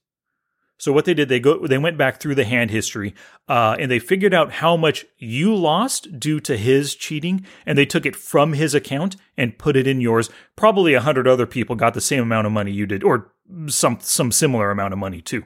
So 0.80 0.92
what 0.92 1.06
they 1.06 1.14
did, 1.14 1.30
they 1.30 1.40
go, 1.40 1.68
they 1.68 1.78
went 1.78 2.00
back 2.00 2.20
through 2.20 2.34
the 2.34 2.44
hand 2.44 2.72
history, 2.72 3.14
uh, 3.48 3.78
and 3.80 3.92
they 3.92 4.00
figured 4.00 4.34
out 4.34 4.54
how 4.54 4.76
much 4.76 5.06
you 5.20 5.56
lost 5.56 6.20
due 6.20 6.40
to 6.42 6.58
his 6.58 6.96
cheating, 6.96 7.46
and 7.64 7.78
they 7.78 7.86
took 7.86 8.08
it 8.08 8.16
from 8.16 8.54
his 8.54 8.74
account 8.74 9.16
and 9.38 9.60
put 9.60 9.78
it 9.78 9.86
in 9.86 10.02
yours. 10.02 10.32
Probably 10.56 10.96
a 10.96 11.02
hundred 11.02 11.28
other 11.28 11.46
people 11.46 11.76
got 11.76 11.94
the 11.94 12.02
same 12.02 12.24
amount 12.24 12.48
of 12.48 12.54
money 12.54 12.72
you 12.72 12.88
did, 12.88 13.04
or 13.04 13.32
some 13.68 14.00
some 14.02 14.32
similar 14.32 14.72
amount 14.72 14.94
of 14.94 15.00
money 15.00 15.22
too. 15.22 15.44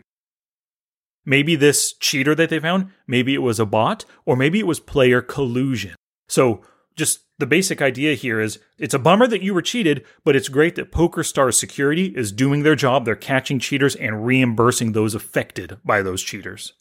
Maybe 1.26 1.58
this 1.58 1.92
cheater 1.92 2.34
that 2.36 2.50
they 2.50 2.60
found, 2.60 2.90
maybe 3.06 3.34
it 3.34 3.42
was 3.42 3.60
a 3.60 3.66
bot, 3.66 4.06
or 4.26 4.38
maybe 4.38 4.60
it 4.60 4.66
was 4.66 4.80
player 4.80 5.22
collusion. 5.22 5.94
So 6.30 6.62
just 6.96 7.22
the 7.40 7.46
basic 7.46 7.82
idea 7.82 8.14
here 8.14 8.40
is 8.40 8.60
it's 8.78 8.94
a 8.94 9.00
bummer 9.00 9.28
that 9.28 9.42
you 9.42 9.54
were 9.54 9.62
cheated, 9.62 10.06
but 10.24 10.36
it's 10.36 10.50
great 10.50 10.76
that 10.76 10.92
PokerStars 10.92 11.56
Security 11.56 12.14
is 12.16 12.32
doing 12.32 12.64
their 12.64 12.76
job. 12.76 13.04
They're 13.04 13.16
catching 13.16 13.60
cheaters 13.60 13.96
and 13.96 14.26
reimbursing 14.26 14.92
those 14.92 15.16
affected 15.16 15.78
by 15.84 16.02
those 16.02 16.22
cheaters. 16.22 16.74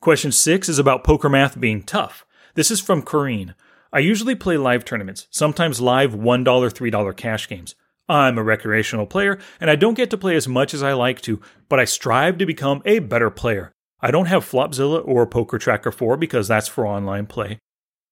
Question 0.00 0.32
six 0.32 0.68
is 0.68 0.78
about 0.78 1.04
poker 1.04 1.28
math 1.28 1.58
being 1.58 1.82
tough. 1.82 2.24
This 2.54 2.70
is 2.70 2.80
from 2.80 3.02
Corrine. 3.02 3.54
I 3.92 3.98
usually 4.00 4.34
play 4.34 4.56
live 4.56 4.84
tournaments, 4.84 5.26
sometimes 5.30 5.80
live 5.80 6.12
$1, 6.12 6.44
$3 6.44 7.16
cash 7.16 7.48
games. 7.48 7.74
I'm 8.08 8.38
a 8.38 8.42
recreational 8.42 9.06
player, 9.06 9.38
and 9.60 9.68
I 9.68 9.74
don't 9.74 9.94
get 9.94 10.10
to 10.10 10.18
play 10.18 10.36
as 10.36 10.46
much 10.46 10.74
as 10.74 10.82
I 10.82 10.92
like 10.92 11.20
to, 11.22 11.40
but 11.68 11.80
I 11.80 11.84
strive 11.84 12.38
to 12.38 12.46
become 12.46 12.82
a 12.84 13.00
better 13.00 13.30
player. 13.30 13.72
I 14.00 14.10
don't 14.10 14.26
have 14.26 14.48
Flopzilla 14.48 15.02
or 15.04 15.26
Poker 15.26 15.58
Tracker 15.58 15.90
4 15.90 16.16
because 16.16 16.46
that's 16.46 16.68
for 16.68 16.86
online 16.86 17.26
play. 17.26 17.58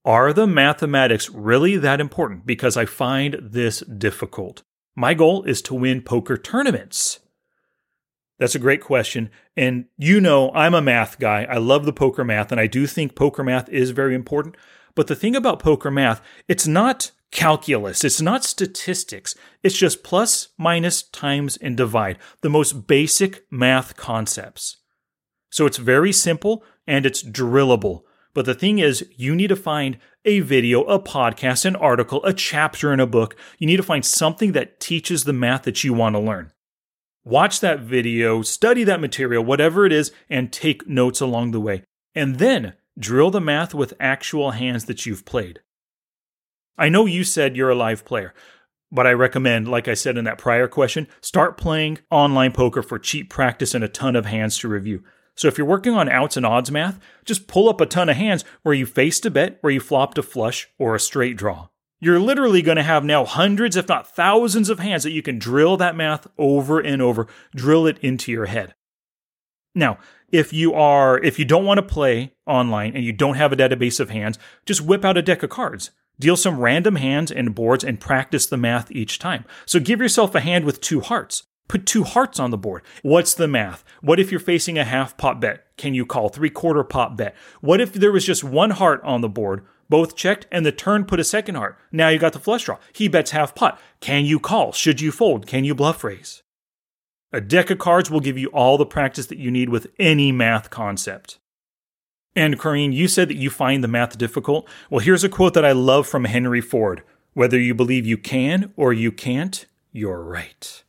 Are 0.04 0.32
the 0.32 0.46
mathematics 0.46 1.30
really 1.30 1.76
that 1.76 2.00
important? 2.00 2.44
Because 2.44 2.76
I 2.76 2.84
find 2.84 3.38
this 3.40 3.80
difficult. 3.80 4.62
My 4.94 5.14
goal 5.14 5.44
is 5.44 5.62
to 5.62 5.74
win 5.74 6.02
poker 6.02 6.36
tournaments. 6.36 7.20
That's 8.38 8.54
a 8.54 8.60
great 8.60 8.82
question. 8.82 9.30
And 9.56 9.86
you 9.96 10.20
know, 10.20 10.50
I'm 10.52 10.74
a 10.74 10.82
math 10.82 11.18
guy. 11.18 11.46
I 11.48 11.56
love 11.56 11.86
the 11.86 11.92
poker 11.92 12.24
math, 12.24 12.52
and 12.52 12.60
I 12.60 12.66
do 12.66 12.86
think 12.86 13.14
poker 13.14 13.42
math 13.42 13.68
is 13.70 13.90
very 13.90 14.14
important. 14.14 14.56
But 14.94 15.06
the 15.06 15.16
thing 15.16 15.34
about 15.34 15.58
poker 15.58 15.90
math, 15.90 16.20
it's 16.48 16.66
not 16.66 17.12
calculus, 17.30 18.04
it's 18.04 18.20
not 18.20 18.44
statistics. 18.44 19.34
It's 19.62 19.76
just 19.76 20.04
plus, 20.04 20.48
minus, 20.58 21.02
times, 21.02 21.56
and 21.56 21.76
divide, 21.76 22.18
the 22.42 22.50
most 22.50 22.86
basic 22.86 23.44
math 23.50 23.96
concepts. 23.96 24.76
So 25.50 25.66
it's 25.66 25.78
very 25.78 26.12
simple 26.12 26.64
and 26.86 27.06
it's 27.06 27.22
drillable. 27.22 28.02
But 28.34 28.46
the 28.46 28.54
thing 28.54 28.80
is, 28.80 29.06
you 29.16 29.34
need 29.34 29.48
to 29.48 29.56
find 29.56 29.96
a 30.24 30.40
video, 30.40 30.82
a 30.82 30.98
podcast, 30.98 31.64
an 31.64 31.76
article, 31.76 32.22
a 32.24 32.32
chapter 32.32 32.92
in 32.92 32.98
a 32.98 33.06
book. 33.06 33.36
You 33.58 33.66
need 33.66 33.76
to 33.76 33.82
find 33.82 34.04
something 34.04 34.52
that 34.52 34.80
teaches 34.80 35.24
the 35.24 35.32
math 35.32 35.62
that 35.62 35.84
you 35.84 35.94
want 35.94 36.16
to 36.16 36.20
learn. 36.20 36.52
Watch 37.24 37.60
that 37.60 37.80
video, 37.80 38.42
study 38.42 38.84
that 38.84 39.00
material, 39.00 39.44
whatever 39.44 39.86
it 39.86 39.92
is, 39.92 40.12
and 40.28 40.52
take 40.52 40.88
notes 40.88 41.20
along 41.20 41.52
the 41.52 41.60
way. 41.60 41.84
And 42.14 42.38
then 42.38 42.74
drill 42.98 43.30
the 43.30 43.40
math 43.40 43.72
with 43.72 43.94
actual 43.98 44.50
hands 44.50 44.84
that 44.86 45.06
you've 45.06 45.24
played. 45.24 45.60
I 46.76 46.88
know 46.88 47.06
you 47.06 47.24
said 47.24 47.56
you're 47.56 47.70
a 47.70 47.74
live 47.74 48.04
player, 48.04 48.34
but 48.90 49.06
I 49.06 49.12
recommend, 49.12 49.68
like 49.68 49.88
I 49.88 49.94
said 49.94 50.18
in 50.18 50.24
that 50.24 50.38
prior 50.38 50.66
question, 50.66 51.06
start 51.20 51.56
playing 51.56 51.98
online 52.10 52.52
poker 52.52 52.82
for 52.82 52.98
cheap 52.98 53.30
practice 53.30 53.74
and 53.74 53.84
a 53.84 53.88
ton 53.88 54.16
of 54.16 54.26
hands 54.26 54.58
to 54.58 54.68
review. 54.68 55.02
So 55.36 55.48
if 55.48 55.58
you're 55.58 55.66
working 55.66 55.94
on 55.94 56.08
outs 56.08 56.36
and 56.36 56.46
odds 56.46 56.70
math, 56.70 57.00
just 57.24 57.48
pull 57.48 57.68
up 57.68 57.80
a 57.80 57.86
ton 57.86 58.08
of 58.08 58.16
hands 58.16 58.44
where 58.62 58.74
you 58.74 58.86
faced 58.86 59.26
a 59.26 59.30
bet, 59.30 59.58
where 59.60 59.72
you 59.72 59.80
flopped 59.80 60.18
a 60.18 60.22
flush, 60.22 60.68
or 60.78 60.94
a 60.94 61.00
straight 61.00 61.36
draw. 61.36 61.68
You're 62.00 62.20
literally 62.20 62.62
going 62.62 62.76
to 62.76 62.82
have 62.82 63.04
now 63.04 63.24
hundreds, 63.24 63.76
if 63.76 63.88
not 63.88 64.14
thousands, 64.14 64.68
of 64.68 64.78
hands 64.78 65.04
that 65.04 65.12
you 65.12 65.22
can 65.22 65.38
drill 65.38 65.76
that 65.78 65.96
math 65.96 66.26
over 66.38 66.78
and 66.78 67.00
over, 67.00 67.26
drill 67.54 67.86
it 67.86 67.98
into 67.98 68.30
your 68.30 68.46
head. 68.46 68.74
Now, 69.74 69.98
if 70.30 70.52
you 70.52 70.74
are 70.74 71.18
if 71.18 71.38
you 71.38 71.44
don't 71.44 71.64
want 71.64 71.78
to 71.78 71.82
play 71.82 72.34
online 72.46 72.94
and 72.94 73.04
you 73.04 73.12
don't 73.12 73.36
have 73.36 73.52
a 73.52 73.56
database 73.56 74.00
of 74.00 74.10
hands, 74.10 74.38
just 74.66 74.82
whip 74.82 75.04
out 75.04 75.16
a 75.16 75.22
deck 75.22 75.42
of 75.42 75.50
cards. 75.50 75.90
Deal 76.18 76.36
some 76.36 76.60
random 76.60 76.96
hands 76.96 77.32
and 77.32 77.54
boards 77.54 77.82
and 77.82 78.00
practice 78.00 78.46
the 78.46 78.56
math 78.56 78.90
each 78.92 79.18
time. 79.18 79.44
So 79.66 79.80
give 79.80 80.00
yourself 80.00 80.34
a 80.34 80.40
hand 80.40 80.64
with 80.64 80.80
two 80.80 81.00
hearts. 81.00 81.44
Put 81.68 81.86
two 81.86 82.04
hearts 82.04 82.38
on 82.38 82.50
the 82.50 82.58
board. 82.58 82.82
What's 83.02 83.34
the 83.34 83.48
math? 83.48 83.84
What 84.02 84.20
if 84.20 84.30
you're 84.30 84.40
facing 84.40 84.78
a 84.78 84.84
half 84.84 85.16
pot 85.16 85.40
bet? 85.40 85.64
Can 85.76 85.94
you 85.94 86.04
call 86.04 86.28
three 86.28 86.50
quarter 86.50 86.84
pot 86.84 87.16
bet? 87.16 87.34
What 87.60 87.80
if 87.80 87.92
there 87.92 88.12
was 88.12 88.26
just 88.26 88.44
one 88.44 88.70
heart 88.70 89.00
on 89.02 89.22
the 89.22 89.28
board, 89.28 89.64
both 89.88 90.14
checked, 90.14 90.46
and 90.52 90.64
the 90.64 90.72
turn 90.72 91.04
put 91.04 91.20
a 91.20 91.24
second 91.24 91.54
heart? 91.54 91.78
Now 91.90 92.08
you 92.08 92.18
got 92.18 92.34
the 92.34 92.38
flush 92.38 92.64
draw. 92.64 92.78
He 92.92 93.08
bets 93.08 93.30
half 93.30 93.54
pot. 93.54 93.80
Can 94.00 94.24
you 94.24 94.38
call? 94.38 94.72
Should 94.72 95.00
you 95.00 95.10
fold? 95.10 95.46
Can 95.46 95.64
you 95.64 95.74
bluff 95.74 96.04
raise? 96.04 96.42
A 97.32 97.40
deck 97.40 97.70
of 97.70 97.78
cards 97.78 98.10
will 98.10 98.20
give 98.20 98.38
you 98.38 98.48
all 98.48 98.78
the 98.78 98.86
practice 98.86 99.26
that 99.26 99.38
you 99.38 99.50
need 99.50 99.68
with 99.68 99.88
any 99.98 100.30
math 100.30 100.70
concept. 100.70 101.38
And 102.36 102.58
Corrine, 102.58 102.92
you 102.92 103.08
said 103.08 103.28
that 103.28 103.36
you 103.36 103.50
find 103.50 103.82
the 103.82 103.88
math 103.88 104.18
difficult. 104.18 104.68
Well, 104.90 105.00
here's 105.00 105.24
a 105.24 105.28
quote 105.28 105.54
that 105.54 105.64
I 105.64 105.72
love 105.72 106.06
from 106.06 106.26
Henry 106.26 106.60
Ford 106.60 107.02
Whether 107.32 107.58
you 107.58 107.74
believe 107.74 108.06
you 108.06 108.18
can 108.18 108.72
or 108.76 108.92
you 108.92 109.10
can't, 109.10 109.66
you're 109.92 110.22
right. 110.22 110.84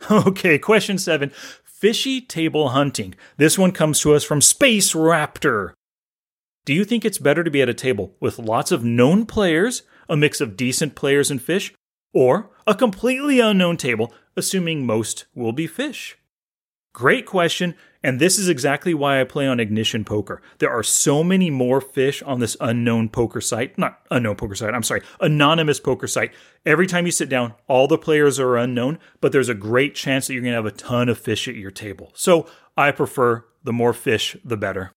Okay, 0.10 0.58
question 0.58 0.98
seven 0.98 1.30
fishy 1.64 2.20
table 2.20 2.70
hunting. 2.70 3.14
This 3.36 3.58
one 3.58 3.72
comes 3.72 4.00
to 4.00 4.14
us 4.14 4.24
from 4.24 4.40
Space 4.40 4.94
Raptor. 4.94 5.72
Do 6.64 6.72
you 6.72 6.84
think 6.84 7.04
it's 7.04 7.18
better 7.18 7.44
to 7.44 7.50
be 7.50 7.62
at 7.62 7.68
a 7.68 7.74
table 7.74 8.14
with 8.18 8.38
lots 8.38 8.72
of 8.72 8.82
known 8.82 9.26
players, 9.26 9.82
a 10.08 10.16
mix 10.16 10.40
of 10.40 10.56
decent 10.56 10.94
players 10.94 11.30
and 11.30 11.40
fish, 11.40 11.74
or 12.12 12.50
a 12.66 12.74
completely 12.74 13.40
unknown 13.40 13.76
table, 13.76 14.12
assuming 14.36 14.86
most 14.86 15.26
will 15.34 15.52
be 15.52 15.66
fish? 15.66 16.16
Great 16.92 17.26
question, 17.26 17.74
and 18.06 18.20
this 18.20 18.38
is 18.38 18.48
exactly 18.48 18.94
why 18.94 19.20
I 19.20 19.24
play 19.24 19.48
on 19.48 19.58
Ignition 19.58 20.04
Poker. 20.04 20.40
There 20.58 20.70
are 20.70 20.84
so 20.84 21.24
many 21.24 21.50
more 21.50 21.80
fish 21.80 22.22
on 22.22 22.38
this 22.38 22.56
unknown 22.60 23.08
poker 23.08 23.40
site. 23.40 23.76
Not 23.76 23.98
unknown 24.12 24.36
poker 24.36 24.54
site, 24.54 24.72
I'm 24.72 24.84
sorry, 24.84 25.02
anonymous 25.20 25.80
poker 25.80 26.06
site. 26.06 26.32
Every 26.64 26.86
time 26.86 27.06
you 27.06 27.10
sit 27.10 27.28
down, 27.28 27.54
all 27.66 27.88
the 27.88 27.98
players 27.98 28.38
are 28.38 28.56
unknown, 28.56 29.00
but 29.20 29.32
there's 29.32 29.48
a 29.48 29.54
great 29.54 29.96
chance 29.96 30.28
that 30.28 30.34
you're 30.34 30.42
going 30.42 30.52
to 30.52 30.56
have 30.56 30.66
a 30.66 30.70
ton 30.70 31.08
of 31.08 31.18
fish 31.18 31.48
at 31.48 31.56
your 31.56 31.72
table. 31.72 32.12
So 32.14 32.46
I 32.76 32.92
prefer 32.92 33.44
the 33.64 33.72
more 33.72 33.92
fish, 33.92 34.36
the 34.44 34.56
better. 34.56 34.92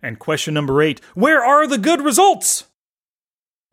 And 0.00 0.18
question 0.18 0.54
number 0.54 0.80
eight 0.80 0.98
Where 1.12 1.44
are 1.44 1.66
the 1.66 1.76
good 1.76 2.00
results? 2.00 2.64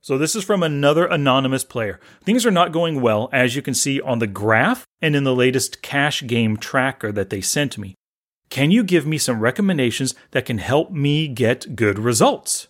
So 0.01 0.17
this 0.17 0.35
is 0.35 0.43
from 0.43 0.61
another 0.61 1.05
anonymous 1.05 1.63
player. 1.63 2.01
Things 2.25 2.45
are 2.45 2.51
not 2.51 2.73
going 2.73 2.99
well, 2.99 3.29
as 3.31 3.55
you 3.55 3.61
can 3.61 3.73
see 3.73 4.01
on 4.01 4.19
the 4.19 4.27
graph 4.27 4.85
and 5.01 5.15
in 5.15 5.23
the 5.23 5.35
latest 5.35 5.81
cash 5.81 6.27
game 6.27 6.57
tracker 6.57 7.13
that 7.13 7.29
they 7.29 7.39
sent 7.39 7.77
me. 7.77 7.95
Can 8.49 8.71
you 8.71 8.83
give 8.83 9.05
me 9.05 9.17
some 9.17 9.39
recommendations 9.39 10.15
that 10.31 10.45
can 10.45 10.57
help 10.57 10.91
me 10.91 11.27
get 11.27 11.75
good 11.75 11.99
results? 11.99 12.67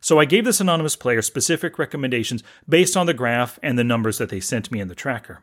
So 0.00 0.18
I 0.18 0.24
gave 0.24 0.44
this 0.44 0.60
anonymous 0.60 0.96
player 0.96 1.22
specific 1.22 1.78
recommendations 1.78 2.42
based 2.68 2.96
on 2.96 3.06
the 3.06 3.14
graph 3.14 3.58
and 3.62 3.78
the 3.78 3.84
numbers 3.84 4.18
that 4.18 4.30
they 4.30 4.40
sent 4.40 4.70
me 4.70 4.80
in 4.80 4.88
the 4.88 4.94
tracker. 4.94 5.42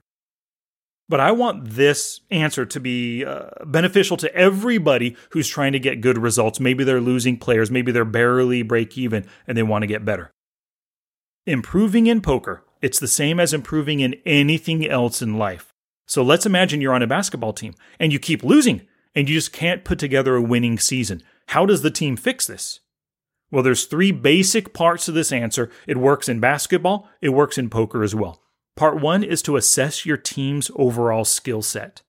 But 1.08 1.20
I 1.20 1.32
want 1.32 1.70
this 1.70 2.22
answer 2.32 2.66
to 2.66 2.80
be 2.80 3.24
uh, 3.24 3.50
beneficial 3.66 4.18
to 4.18 4.34
everybody 4.34 5.16
who's 5.30 5.48
trying 5.48 5.74
to 5.74 5.80
get 5.80 6.02
good 6.02 6.18
results. 6.18 6.60
Maybe 6.60 6.84
they're 6.84 7.02
losing 7.02 7.38
players, 7.38 7.70
maybe 7.70 7.92
they're 7.92 8.06
barely 8.06 8.64
break 8.64 8.98
even 8.98 9.26
and 9.46 9.58
they 9.58 9.64
want 9.64 9.84
to 9.84 9.88
get 9.88 10.04
better. 10.04 10.32
Improving 11.46 12.08
in 12.08 12.22
poker, 12.22 12.64
it's 12.82 13.00
the 13.00 13.08
same 13.08 13.40
as 13.40 13.54
improving 13.54 14.00
in 14.00 14.16
anything 14.26 14.88
else 14.88 15.22
in 15.22 15.38
life. 15.38 15.72
So 16.08 16.24
let's 16.24 16.46
imagine 16.46 16.82
you're 16.82 16.94
on 16.94 17.04
a 17.04 17.08
basketball 17.08 17.54
team 17.54 17.76
and 18.00 18.12
you 18.12 18.18
keep 18.18 18.44
losing 18.44 18.82
and 19.16 19.30
you 19.30 19.36
just 19.36 19.54
can't 19.54 19.86
put 19.86 19.98
together 19.98 20.36
a 20.36 20.42
winning 20.42 20.78
season. 20.78 21.24
How 21.48 21.66
does 21.66 21.82
the 21.82 21.92
team 21.92 22.18
fix 22.18 22.46
this? 22.46 22.82
Well, 23.52 23.64
there's 23.64 23.86
three 23.86 24.12
basic 24.12 24.74
parts 24.74 25.06
to 25.06 25.12
this 25.12 25.32
answer. 25.32 25.72
It 25.88 25.98
works 25.98 26.28
in 26.28 26.40
basketball, 26.40 27.10
it 27.22 27.30
works 27.30 27.58
in 27.58 27.70
poker 27.70 28.04
as 28.04 28.14
well. 28.14 28.42
Part 28.76 29.00
one 29.00 29.24
is 29.24 29.42
to 29.44 29.56
assess 29.56 30.06
your 30.06 30.18
team's 30.18 30.70
overall 30.76 31.24
skill 31.24 31.62
set. 31.62 32.02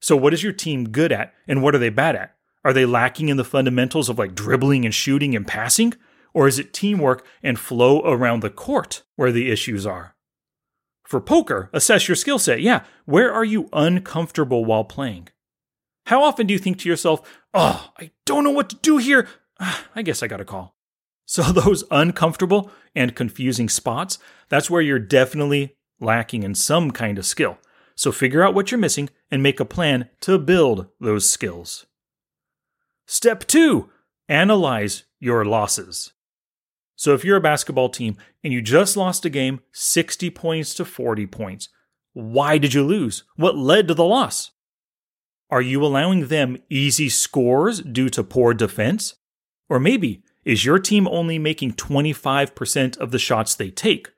So, 0.00 0.16
what 0.16 0.32
is 0.32 0.42
your 0.42 0.52
team 0.52 0.90
good 0.90 1.10
at 1.10 1.34
and 1.48 1.62
what 1.62 1.74
are 1.74 1.78
they 1.78 1.88
bad 1.88 2.14
at? 2.14 2.36
Are 2.64 2.72
they 2.72 2.86
lacking 2.86 3.28
in 3.28 3.36
the 3.36 3.44
fundamentals 3.44 4.08
of 4.08 4.18
like 4.18 4.34
dribbling 4.34 4.84
and 4.84 4.94
shooting 4.94 5.34
and 5.34 5.46
passing? 5.46 5.94
Or 6.34 6.46
is 6.46 6.58
it 6.58 6.74
teamwork 6.74 7.26
and 7.42 7.58
flow 7.58 8.02
around 8.02 8.40
the 8.40 8.50
court 8.50 9.02
where 9.16 9.32
the 9.32 9.50
issues 9.50 9.86
are? 9.86 10.14
For 11.04 11.20
poker, 11.20 11.70
assess 11.72 12.08
your 12.08 12.16
skill 12.16 12.38
set. 12.38 12.60
Yeah, 12.60 12.84
where 13.04 13.32
are 13.32 13.44
you 13.44 13.68
uncomfortable 13.72 14.64
while 14.64 14.84
playing? 14.84 15.28
How 16.06 16.22
often 16.22 16.46
do 16.46 16.52
you 16.54 16.58
think 16.58 16.78
to 16.78 16.88
yourself, 16.88 17.20
oh, 17.52 17.90
I 17.98 18.12
don't 18.24 18.44
know 18.44 18.50
what 18.50 18.70
to 18.70 18.76
do 18.76 18.96
here? 18.98 19.28
Ah, 19.58 19.86
I 19.94 20.02
guess 20.02 20.22
I 20.22 20.26
got 20.26 20.40
a 20.40 20.44
call. 20.44 20.74
So, 21.28 21.42
those 21.42 21.82
uncomfortable 21.90 22.70
and 22.94 23.16
confusing 23.16 23.68
spots, 23.68 24.20
that's 24.48 24.70
where 24.70 24.80
you're 24.80 25.00
definitely 25.00 25.74
lacking 25.98 26.44
in 26.44 26.54
some 26.54 26.92
kind 26.92 27.18
of 27.18 27.26
skill. 27.26 27.58
So, 27.96 28.12
figure 28.12 28.44
out 28.44 28.54
what 28.54 28.70
you're 28.70 28.78
missing 28.78 29.08
and 29.28 29.42
make 29.42 29.58
a 29.58 29.64
plan 29.64 30.08
to 30.20 30.38
build 30.38 30.86
those 31.00 31.28
skills. 31.28 31.86
Step 33.08 33.44
two 33.48 33.90
analyze 34.28 35.02
your 35.18 35.44
losses. 35.44 36.12
So, 36.94 37.12
if 37.12 37.24
you're 37.24 37.38
a 37.38 37.40
basketball 37.40 37.88
team 37.88 38.16
and 38.44 38.52
you 38.52 38.62
just 38.62 38.96
lost 38.96 39.24
a 39.24 39.28
game 39.28 39.62
60 39.72 40.30
points 40.30 40.74
to 40.74 40.84
40 40.84 41.26
points, 41.26 41.70
why 42.12 42.56
did 42.56 42.72
you 42.72 42.84
lose? 42.84 43.24
What 43.34 43.56
led 43.56 43.88
to 43.88 43.94
the 43.94 44.04
loss? 44.04 44.52
Are 45.50 45.62
you 45.62 45.84
allowing 45.84 46.26
them 46.26 46.58
easy 46.68 47.08
scores 47.08 47.80
due 47.80 48.08
to 48.10 48.24
poor 48.24 48.52
defense? 48.52 49.14
Or 49.68 49.78
maybe 49.78 50.22
is 50.44 50.64
your 50.64 50.78
team 50.78 51.06
only 51.08 51.38
making 51.38 51.74
25% 51.74 52.96
of 52.98 53.10
the 53.10 53.18
shots 53.18 53.54
they 53.54 53.70
take? 53.70 54.10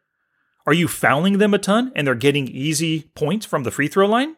Are 0.67 0.73
you 0.73 0.89
fouling 0.89 1.39
them 1.39 1.55
a 1.55 1.59
ton 1.59 1.93
and 1.95 2.07
they're 2.07 2.15
getting 2.15 2.49
easy 2.49 3.11
points 3.15 3.47
from 3.47 3.63
the 3.63 3.71
free 3.71 3.89
throw 3.89 4.07
line? 4.07 4.37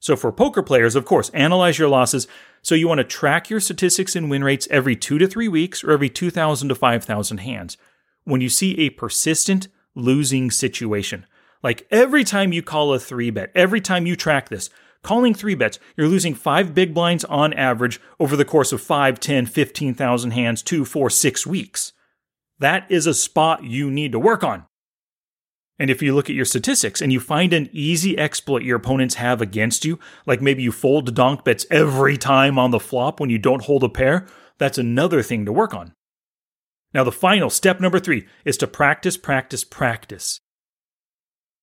So, 0.00 0.16
for 0.16 0.32
poker 0.32 0.64
players, 0.64 0.96
of 0.96 1.04
course, 1.04 1.30
analyze 1.30 1.78
your 1.78 1.88
losses. 1.88 2.26
So, 2.60 2.74
you 2.74 2.88
want 2.88 2.98
to 2.98 3.04
track 3.04 3.48
your 3.48 3.60
statistics 3.60 4.16
and 4.16 4.28
win 4.28 4.42
rates 4.42 4.66
every 4.68 4.96
two 4.96 5.16
to 5.18 5.28
three 5.28 5.46
weeks 5.46 5.84
or 5.84 5.92
every 5.92 6.08
2,000 6.08 6.68
to 6.68 6.74
5,000 6.74 7.38
hands. 7.38 7.76
When 8.24 8.40
you 8.40 8.48
see 8.48 8.78
a 8.80 8.90
persistent 8.90 9.68
losing 9.94 10.50
situation, 10.50 11.24
like 11.62 11.86
every 11.92 12.24
time 12.24 12.52
you 12.52 12.62
call 12.62 12.92
a 12.92 12.98
three 12.98 13.30
bet, 13.30 13.52
every 13.54 13.80
time 13.80 14.06
you 14.06 14.16
track 14.16 14.48
this, 14.48 14.70
Calling 15.02 15.34
three 15.34 15.56
bets, 15.56 15.80
you're 15.96 16.08
losing 16.08 16.34
five 16.34 16.74
big 16.74 16.94
blinds 16.94 17.24
on 17.24 17.52
average 17.54 18.00
over 18.20 18.36
the 18.36 18.44
course 18.44 18.72
of 18.72 18.80
5, 18.80 19.18
10, 19.18 19.46
15,000 19.46 20.30
hands, 20.30 20.62
two, 20.62 20.84
four, 20.84 21.10
six 21.10 21.46
weeks. 21.46 21.92
That 22.60 22.88
is 22.88 23.06
a 23.06 23.14
spot 23.14 23.64
you 23.64 23.90
need 23.90 24.12
to 24.12 24.20
work 24.20 24.44
on. 24.44 24.64
And 25.78 25.90
if 25.90 26.00
you 26.00 26.14
look 26.14 26.30
at 26.30 26.36
your 26.36 26.44
statistics 26.44 27.02
and 27.02 27.12
you 27.12 27.18
find 27.18 27.52
an 27.52 27.68
easy 27.72 28.16
exploit 28.16 28.62
your 28.62 28.76
opponents 28.76 29.16
have 29.16 29.40
against 29.40 29.84
you, 29.84 29.98
like 30.26 30.40
maybe 30.40 30.62
you 30.62 30.70
fold 30.70 31.12
donk 31.14 31.42
bets 31.42 31.66
every 31.70 32.16
time 32.16 32.56
on 32.56 32.70
the 32.70 32.78
flop 32.78 33.18
when 33.18 33.30
you 33.30 33.38
don't 33.38 33.64
hold 33.64 33.82
a 33.82 33.88
pair, 33.88 34.28
that's 34.58 34.78
another 34.78 35.22
thing 35.22 35.44
to 35.44 35.52
work 35.52 35.74
on. 35.74 35.92
Now, 36.94 37.02
the 37.02 37.10
final 37.10 37.50
step 37.50 37.80
number 37.80 37.98
three 37.98 38.26
is 38.44 38.56
to 38.58 38.68
practice, 38.68 39.16
practice, 39.16 39.64
practice. 39.64 40.40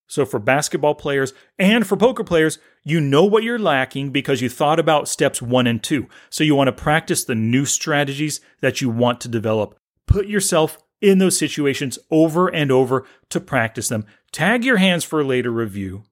So, 0.09 0.25
for 0.25 0.39
basketball 0.39 0.95
players 0.95 1.33
and 1.59 1.85
for 1.85 1.95
poker 1.95 2.23
players, 2.23 2.57
you 2.83 2.99
know 2.99 3.25
what 3.25 3.43
you're 3.43 3.59
lacking 3.59 4.09
because 4.09 4.41
you 4.41 4.49
thought 4.49 4.79
about 4.79 5.07
steps 5.07 5.39
one 5.39 5.67
and 5.67 5.83
two. 5.83 6.07
So, 6.31 6.43
you 6.43 6.55
want 6.55 6.67
to 6.67 6.71
practice 6.71 7.23
the 7.23 7.35
new 7.35 7.63
strategies 7.63 8.41
that 8.61 8.81
you 8.81 8.89
want 8.89 9.21
to 9.21 9.27
develop. 9.27 9.77
Put 10.07 10.25
yourself 10.25 10.79
in 10.99 11.19
those 11.19 11.37
situations 11.37 11.99
over 12.09 12.47
and 12.47 12.71
over 12.71 13.05
to 13.29 13.39
practice 13.39 13.87
them. 13.87 14.03
Tag 14.31 14.65
your 14.65 14.77
hands 14.77 15.03
for 15.03 15.21
a 15.21 15.23
later 15.23 15.51
review. 15.51 16.03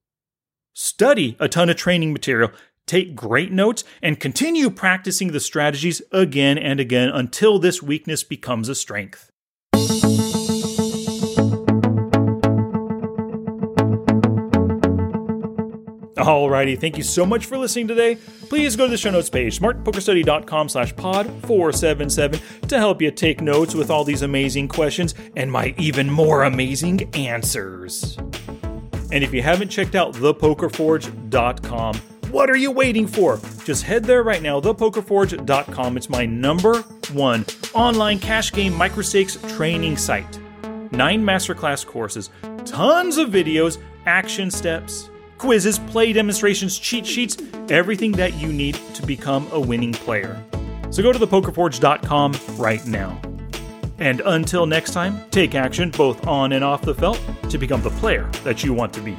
Study 0.73 1.35
a 1.39 1.49
ton 1.49 1.67
of 1.67 1.75
training 1.75 2.13
material. 2.13 2.51
Take 2.85 3.15
great 3.15 3.51
notes 3.51 3.83
and 4.03 4.19
continue 4.19 4.69
practicing 4.69 5.31
the 5.31 5.39
strategies 5.39 6.03
again 6.11 6.59
and 6.59 6.79
again 6.79 7.09
until 7.09 7.57
this 7.57 7.81
weakness 7.81 8.23
becomes 8.23 8.69
a 8.69 8.75
strength. 8.75 9.26
Alrighty, 16.27 16.77
thank 16.77 16.97
you 16.97 17.03
so 17.03 17.25
much 17.25 17.45
for 17.45 17.57
listening 17.57 17.87
today. 17.87 18.15
Please 18.49 18.75
go 18.75 18.83
to 18.83 18.91
the 18.91 18.97
show 18.97 19.11
notes 19.11 19.29
page, 19.29 19.57
smartpokerstudy.com 19.57 20.67
slash 20.67 20.93
pod 20.93 21.25
477 21.45 22.67
to 22.67 22.77
help 22.77 23.01
you 23.01 23.11
take 23.11 23.39
notes 23.39 23.73
with 23.73 23.89
all 23.89 24.03
these 24.03 24.23
amazing 24.23 24.67
questions 24.67 25.15
and 25.37 25.49
my 25.49 25.73
even 25.77 26.09
more 26.09 26.43
amazing 26.43 27.09
answers. 27.15 28.17
And 29.09 29.23
if 29.23 29.33
you 29.33 29.41
haven't 29.41 29.69
checked 29.69 29.95
out 29.95 30.15
thepokerforge.com, 30.15 31.95
what 32.29 32.49
are 32.49 32.57
you 32.57 32.71
waiting 32.71 33.07
for? 33.07 33.39
Just 33.63 33.83
head 33.83 34.03
there 34.03 34.21
right 34.21 34.41
now, 34.41 34.59
thepokerforge.com. 34.59 35.95
It's 35.95 36.09
my 36.09 36.25
number 36.25 36.81
one 37.13 37.45
online 37.73 38.19
cash 38.19 38.51
game 38.51 38.73
microstakes 38.73 39.37
training 39.55 39.95
site. 39.95 40.37
Nine 40.91 41.23
masterclass 41.23 41.85
courses, 41.85 42.31
tons 42.65 43.17
of 43.17 43.29
videos, 43.29 43.77
action 44.05 44.51
steps, 44.51 45.09
quizzes, 45.37 45.79
play 45.79 46.13
demonstrations, 46.13 46.77
cheat 46.77 47.05
sheets, 47.05 47.37
everything 47.69 48.11
that 48.13 48.33
you 48.35 48.51
need 48.51 48.75
to 48.93 49.05
become 49.05 49.47
a 49.51 49.59
winning 49.59 49.93
player. 49.93 50.41
So 50.89 51.03
go 51.03 51.11
to 51.11 51.19
thepokerforge.com 51.19 52.35
right 52.57 52.85
now. 52.85 53.21
And 53.99 54.21
until 54.25 54.65
next 54.65 54.91
time, 54.91 55.19
take 55.31 55.55
action 55.55 55.89
both 55.89 56.27
on 56.27 56.53
and 56.53 56.63
off 56.63 56.81
the 56.81 56.93
felt 56.93 57.21
to 57.49 57.57
become 57.57 57.81
the 57.81 57.89
player 57.91 58.29
that 58.43 58.63
you 58.63 58.73
want 58.73 58.93
to 58.93 59.01
be. 59.01 59.17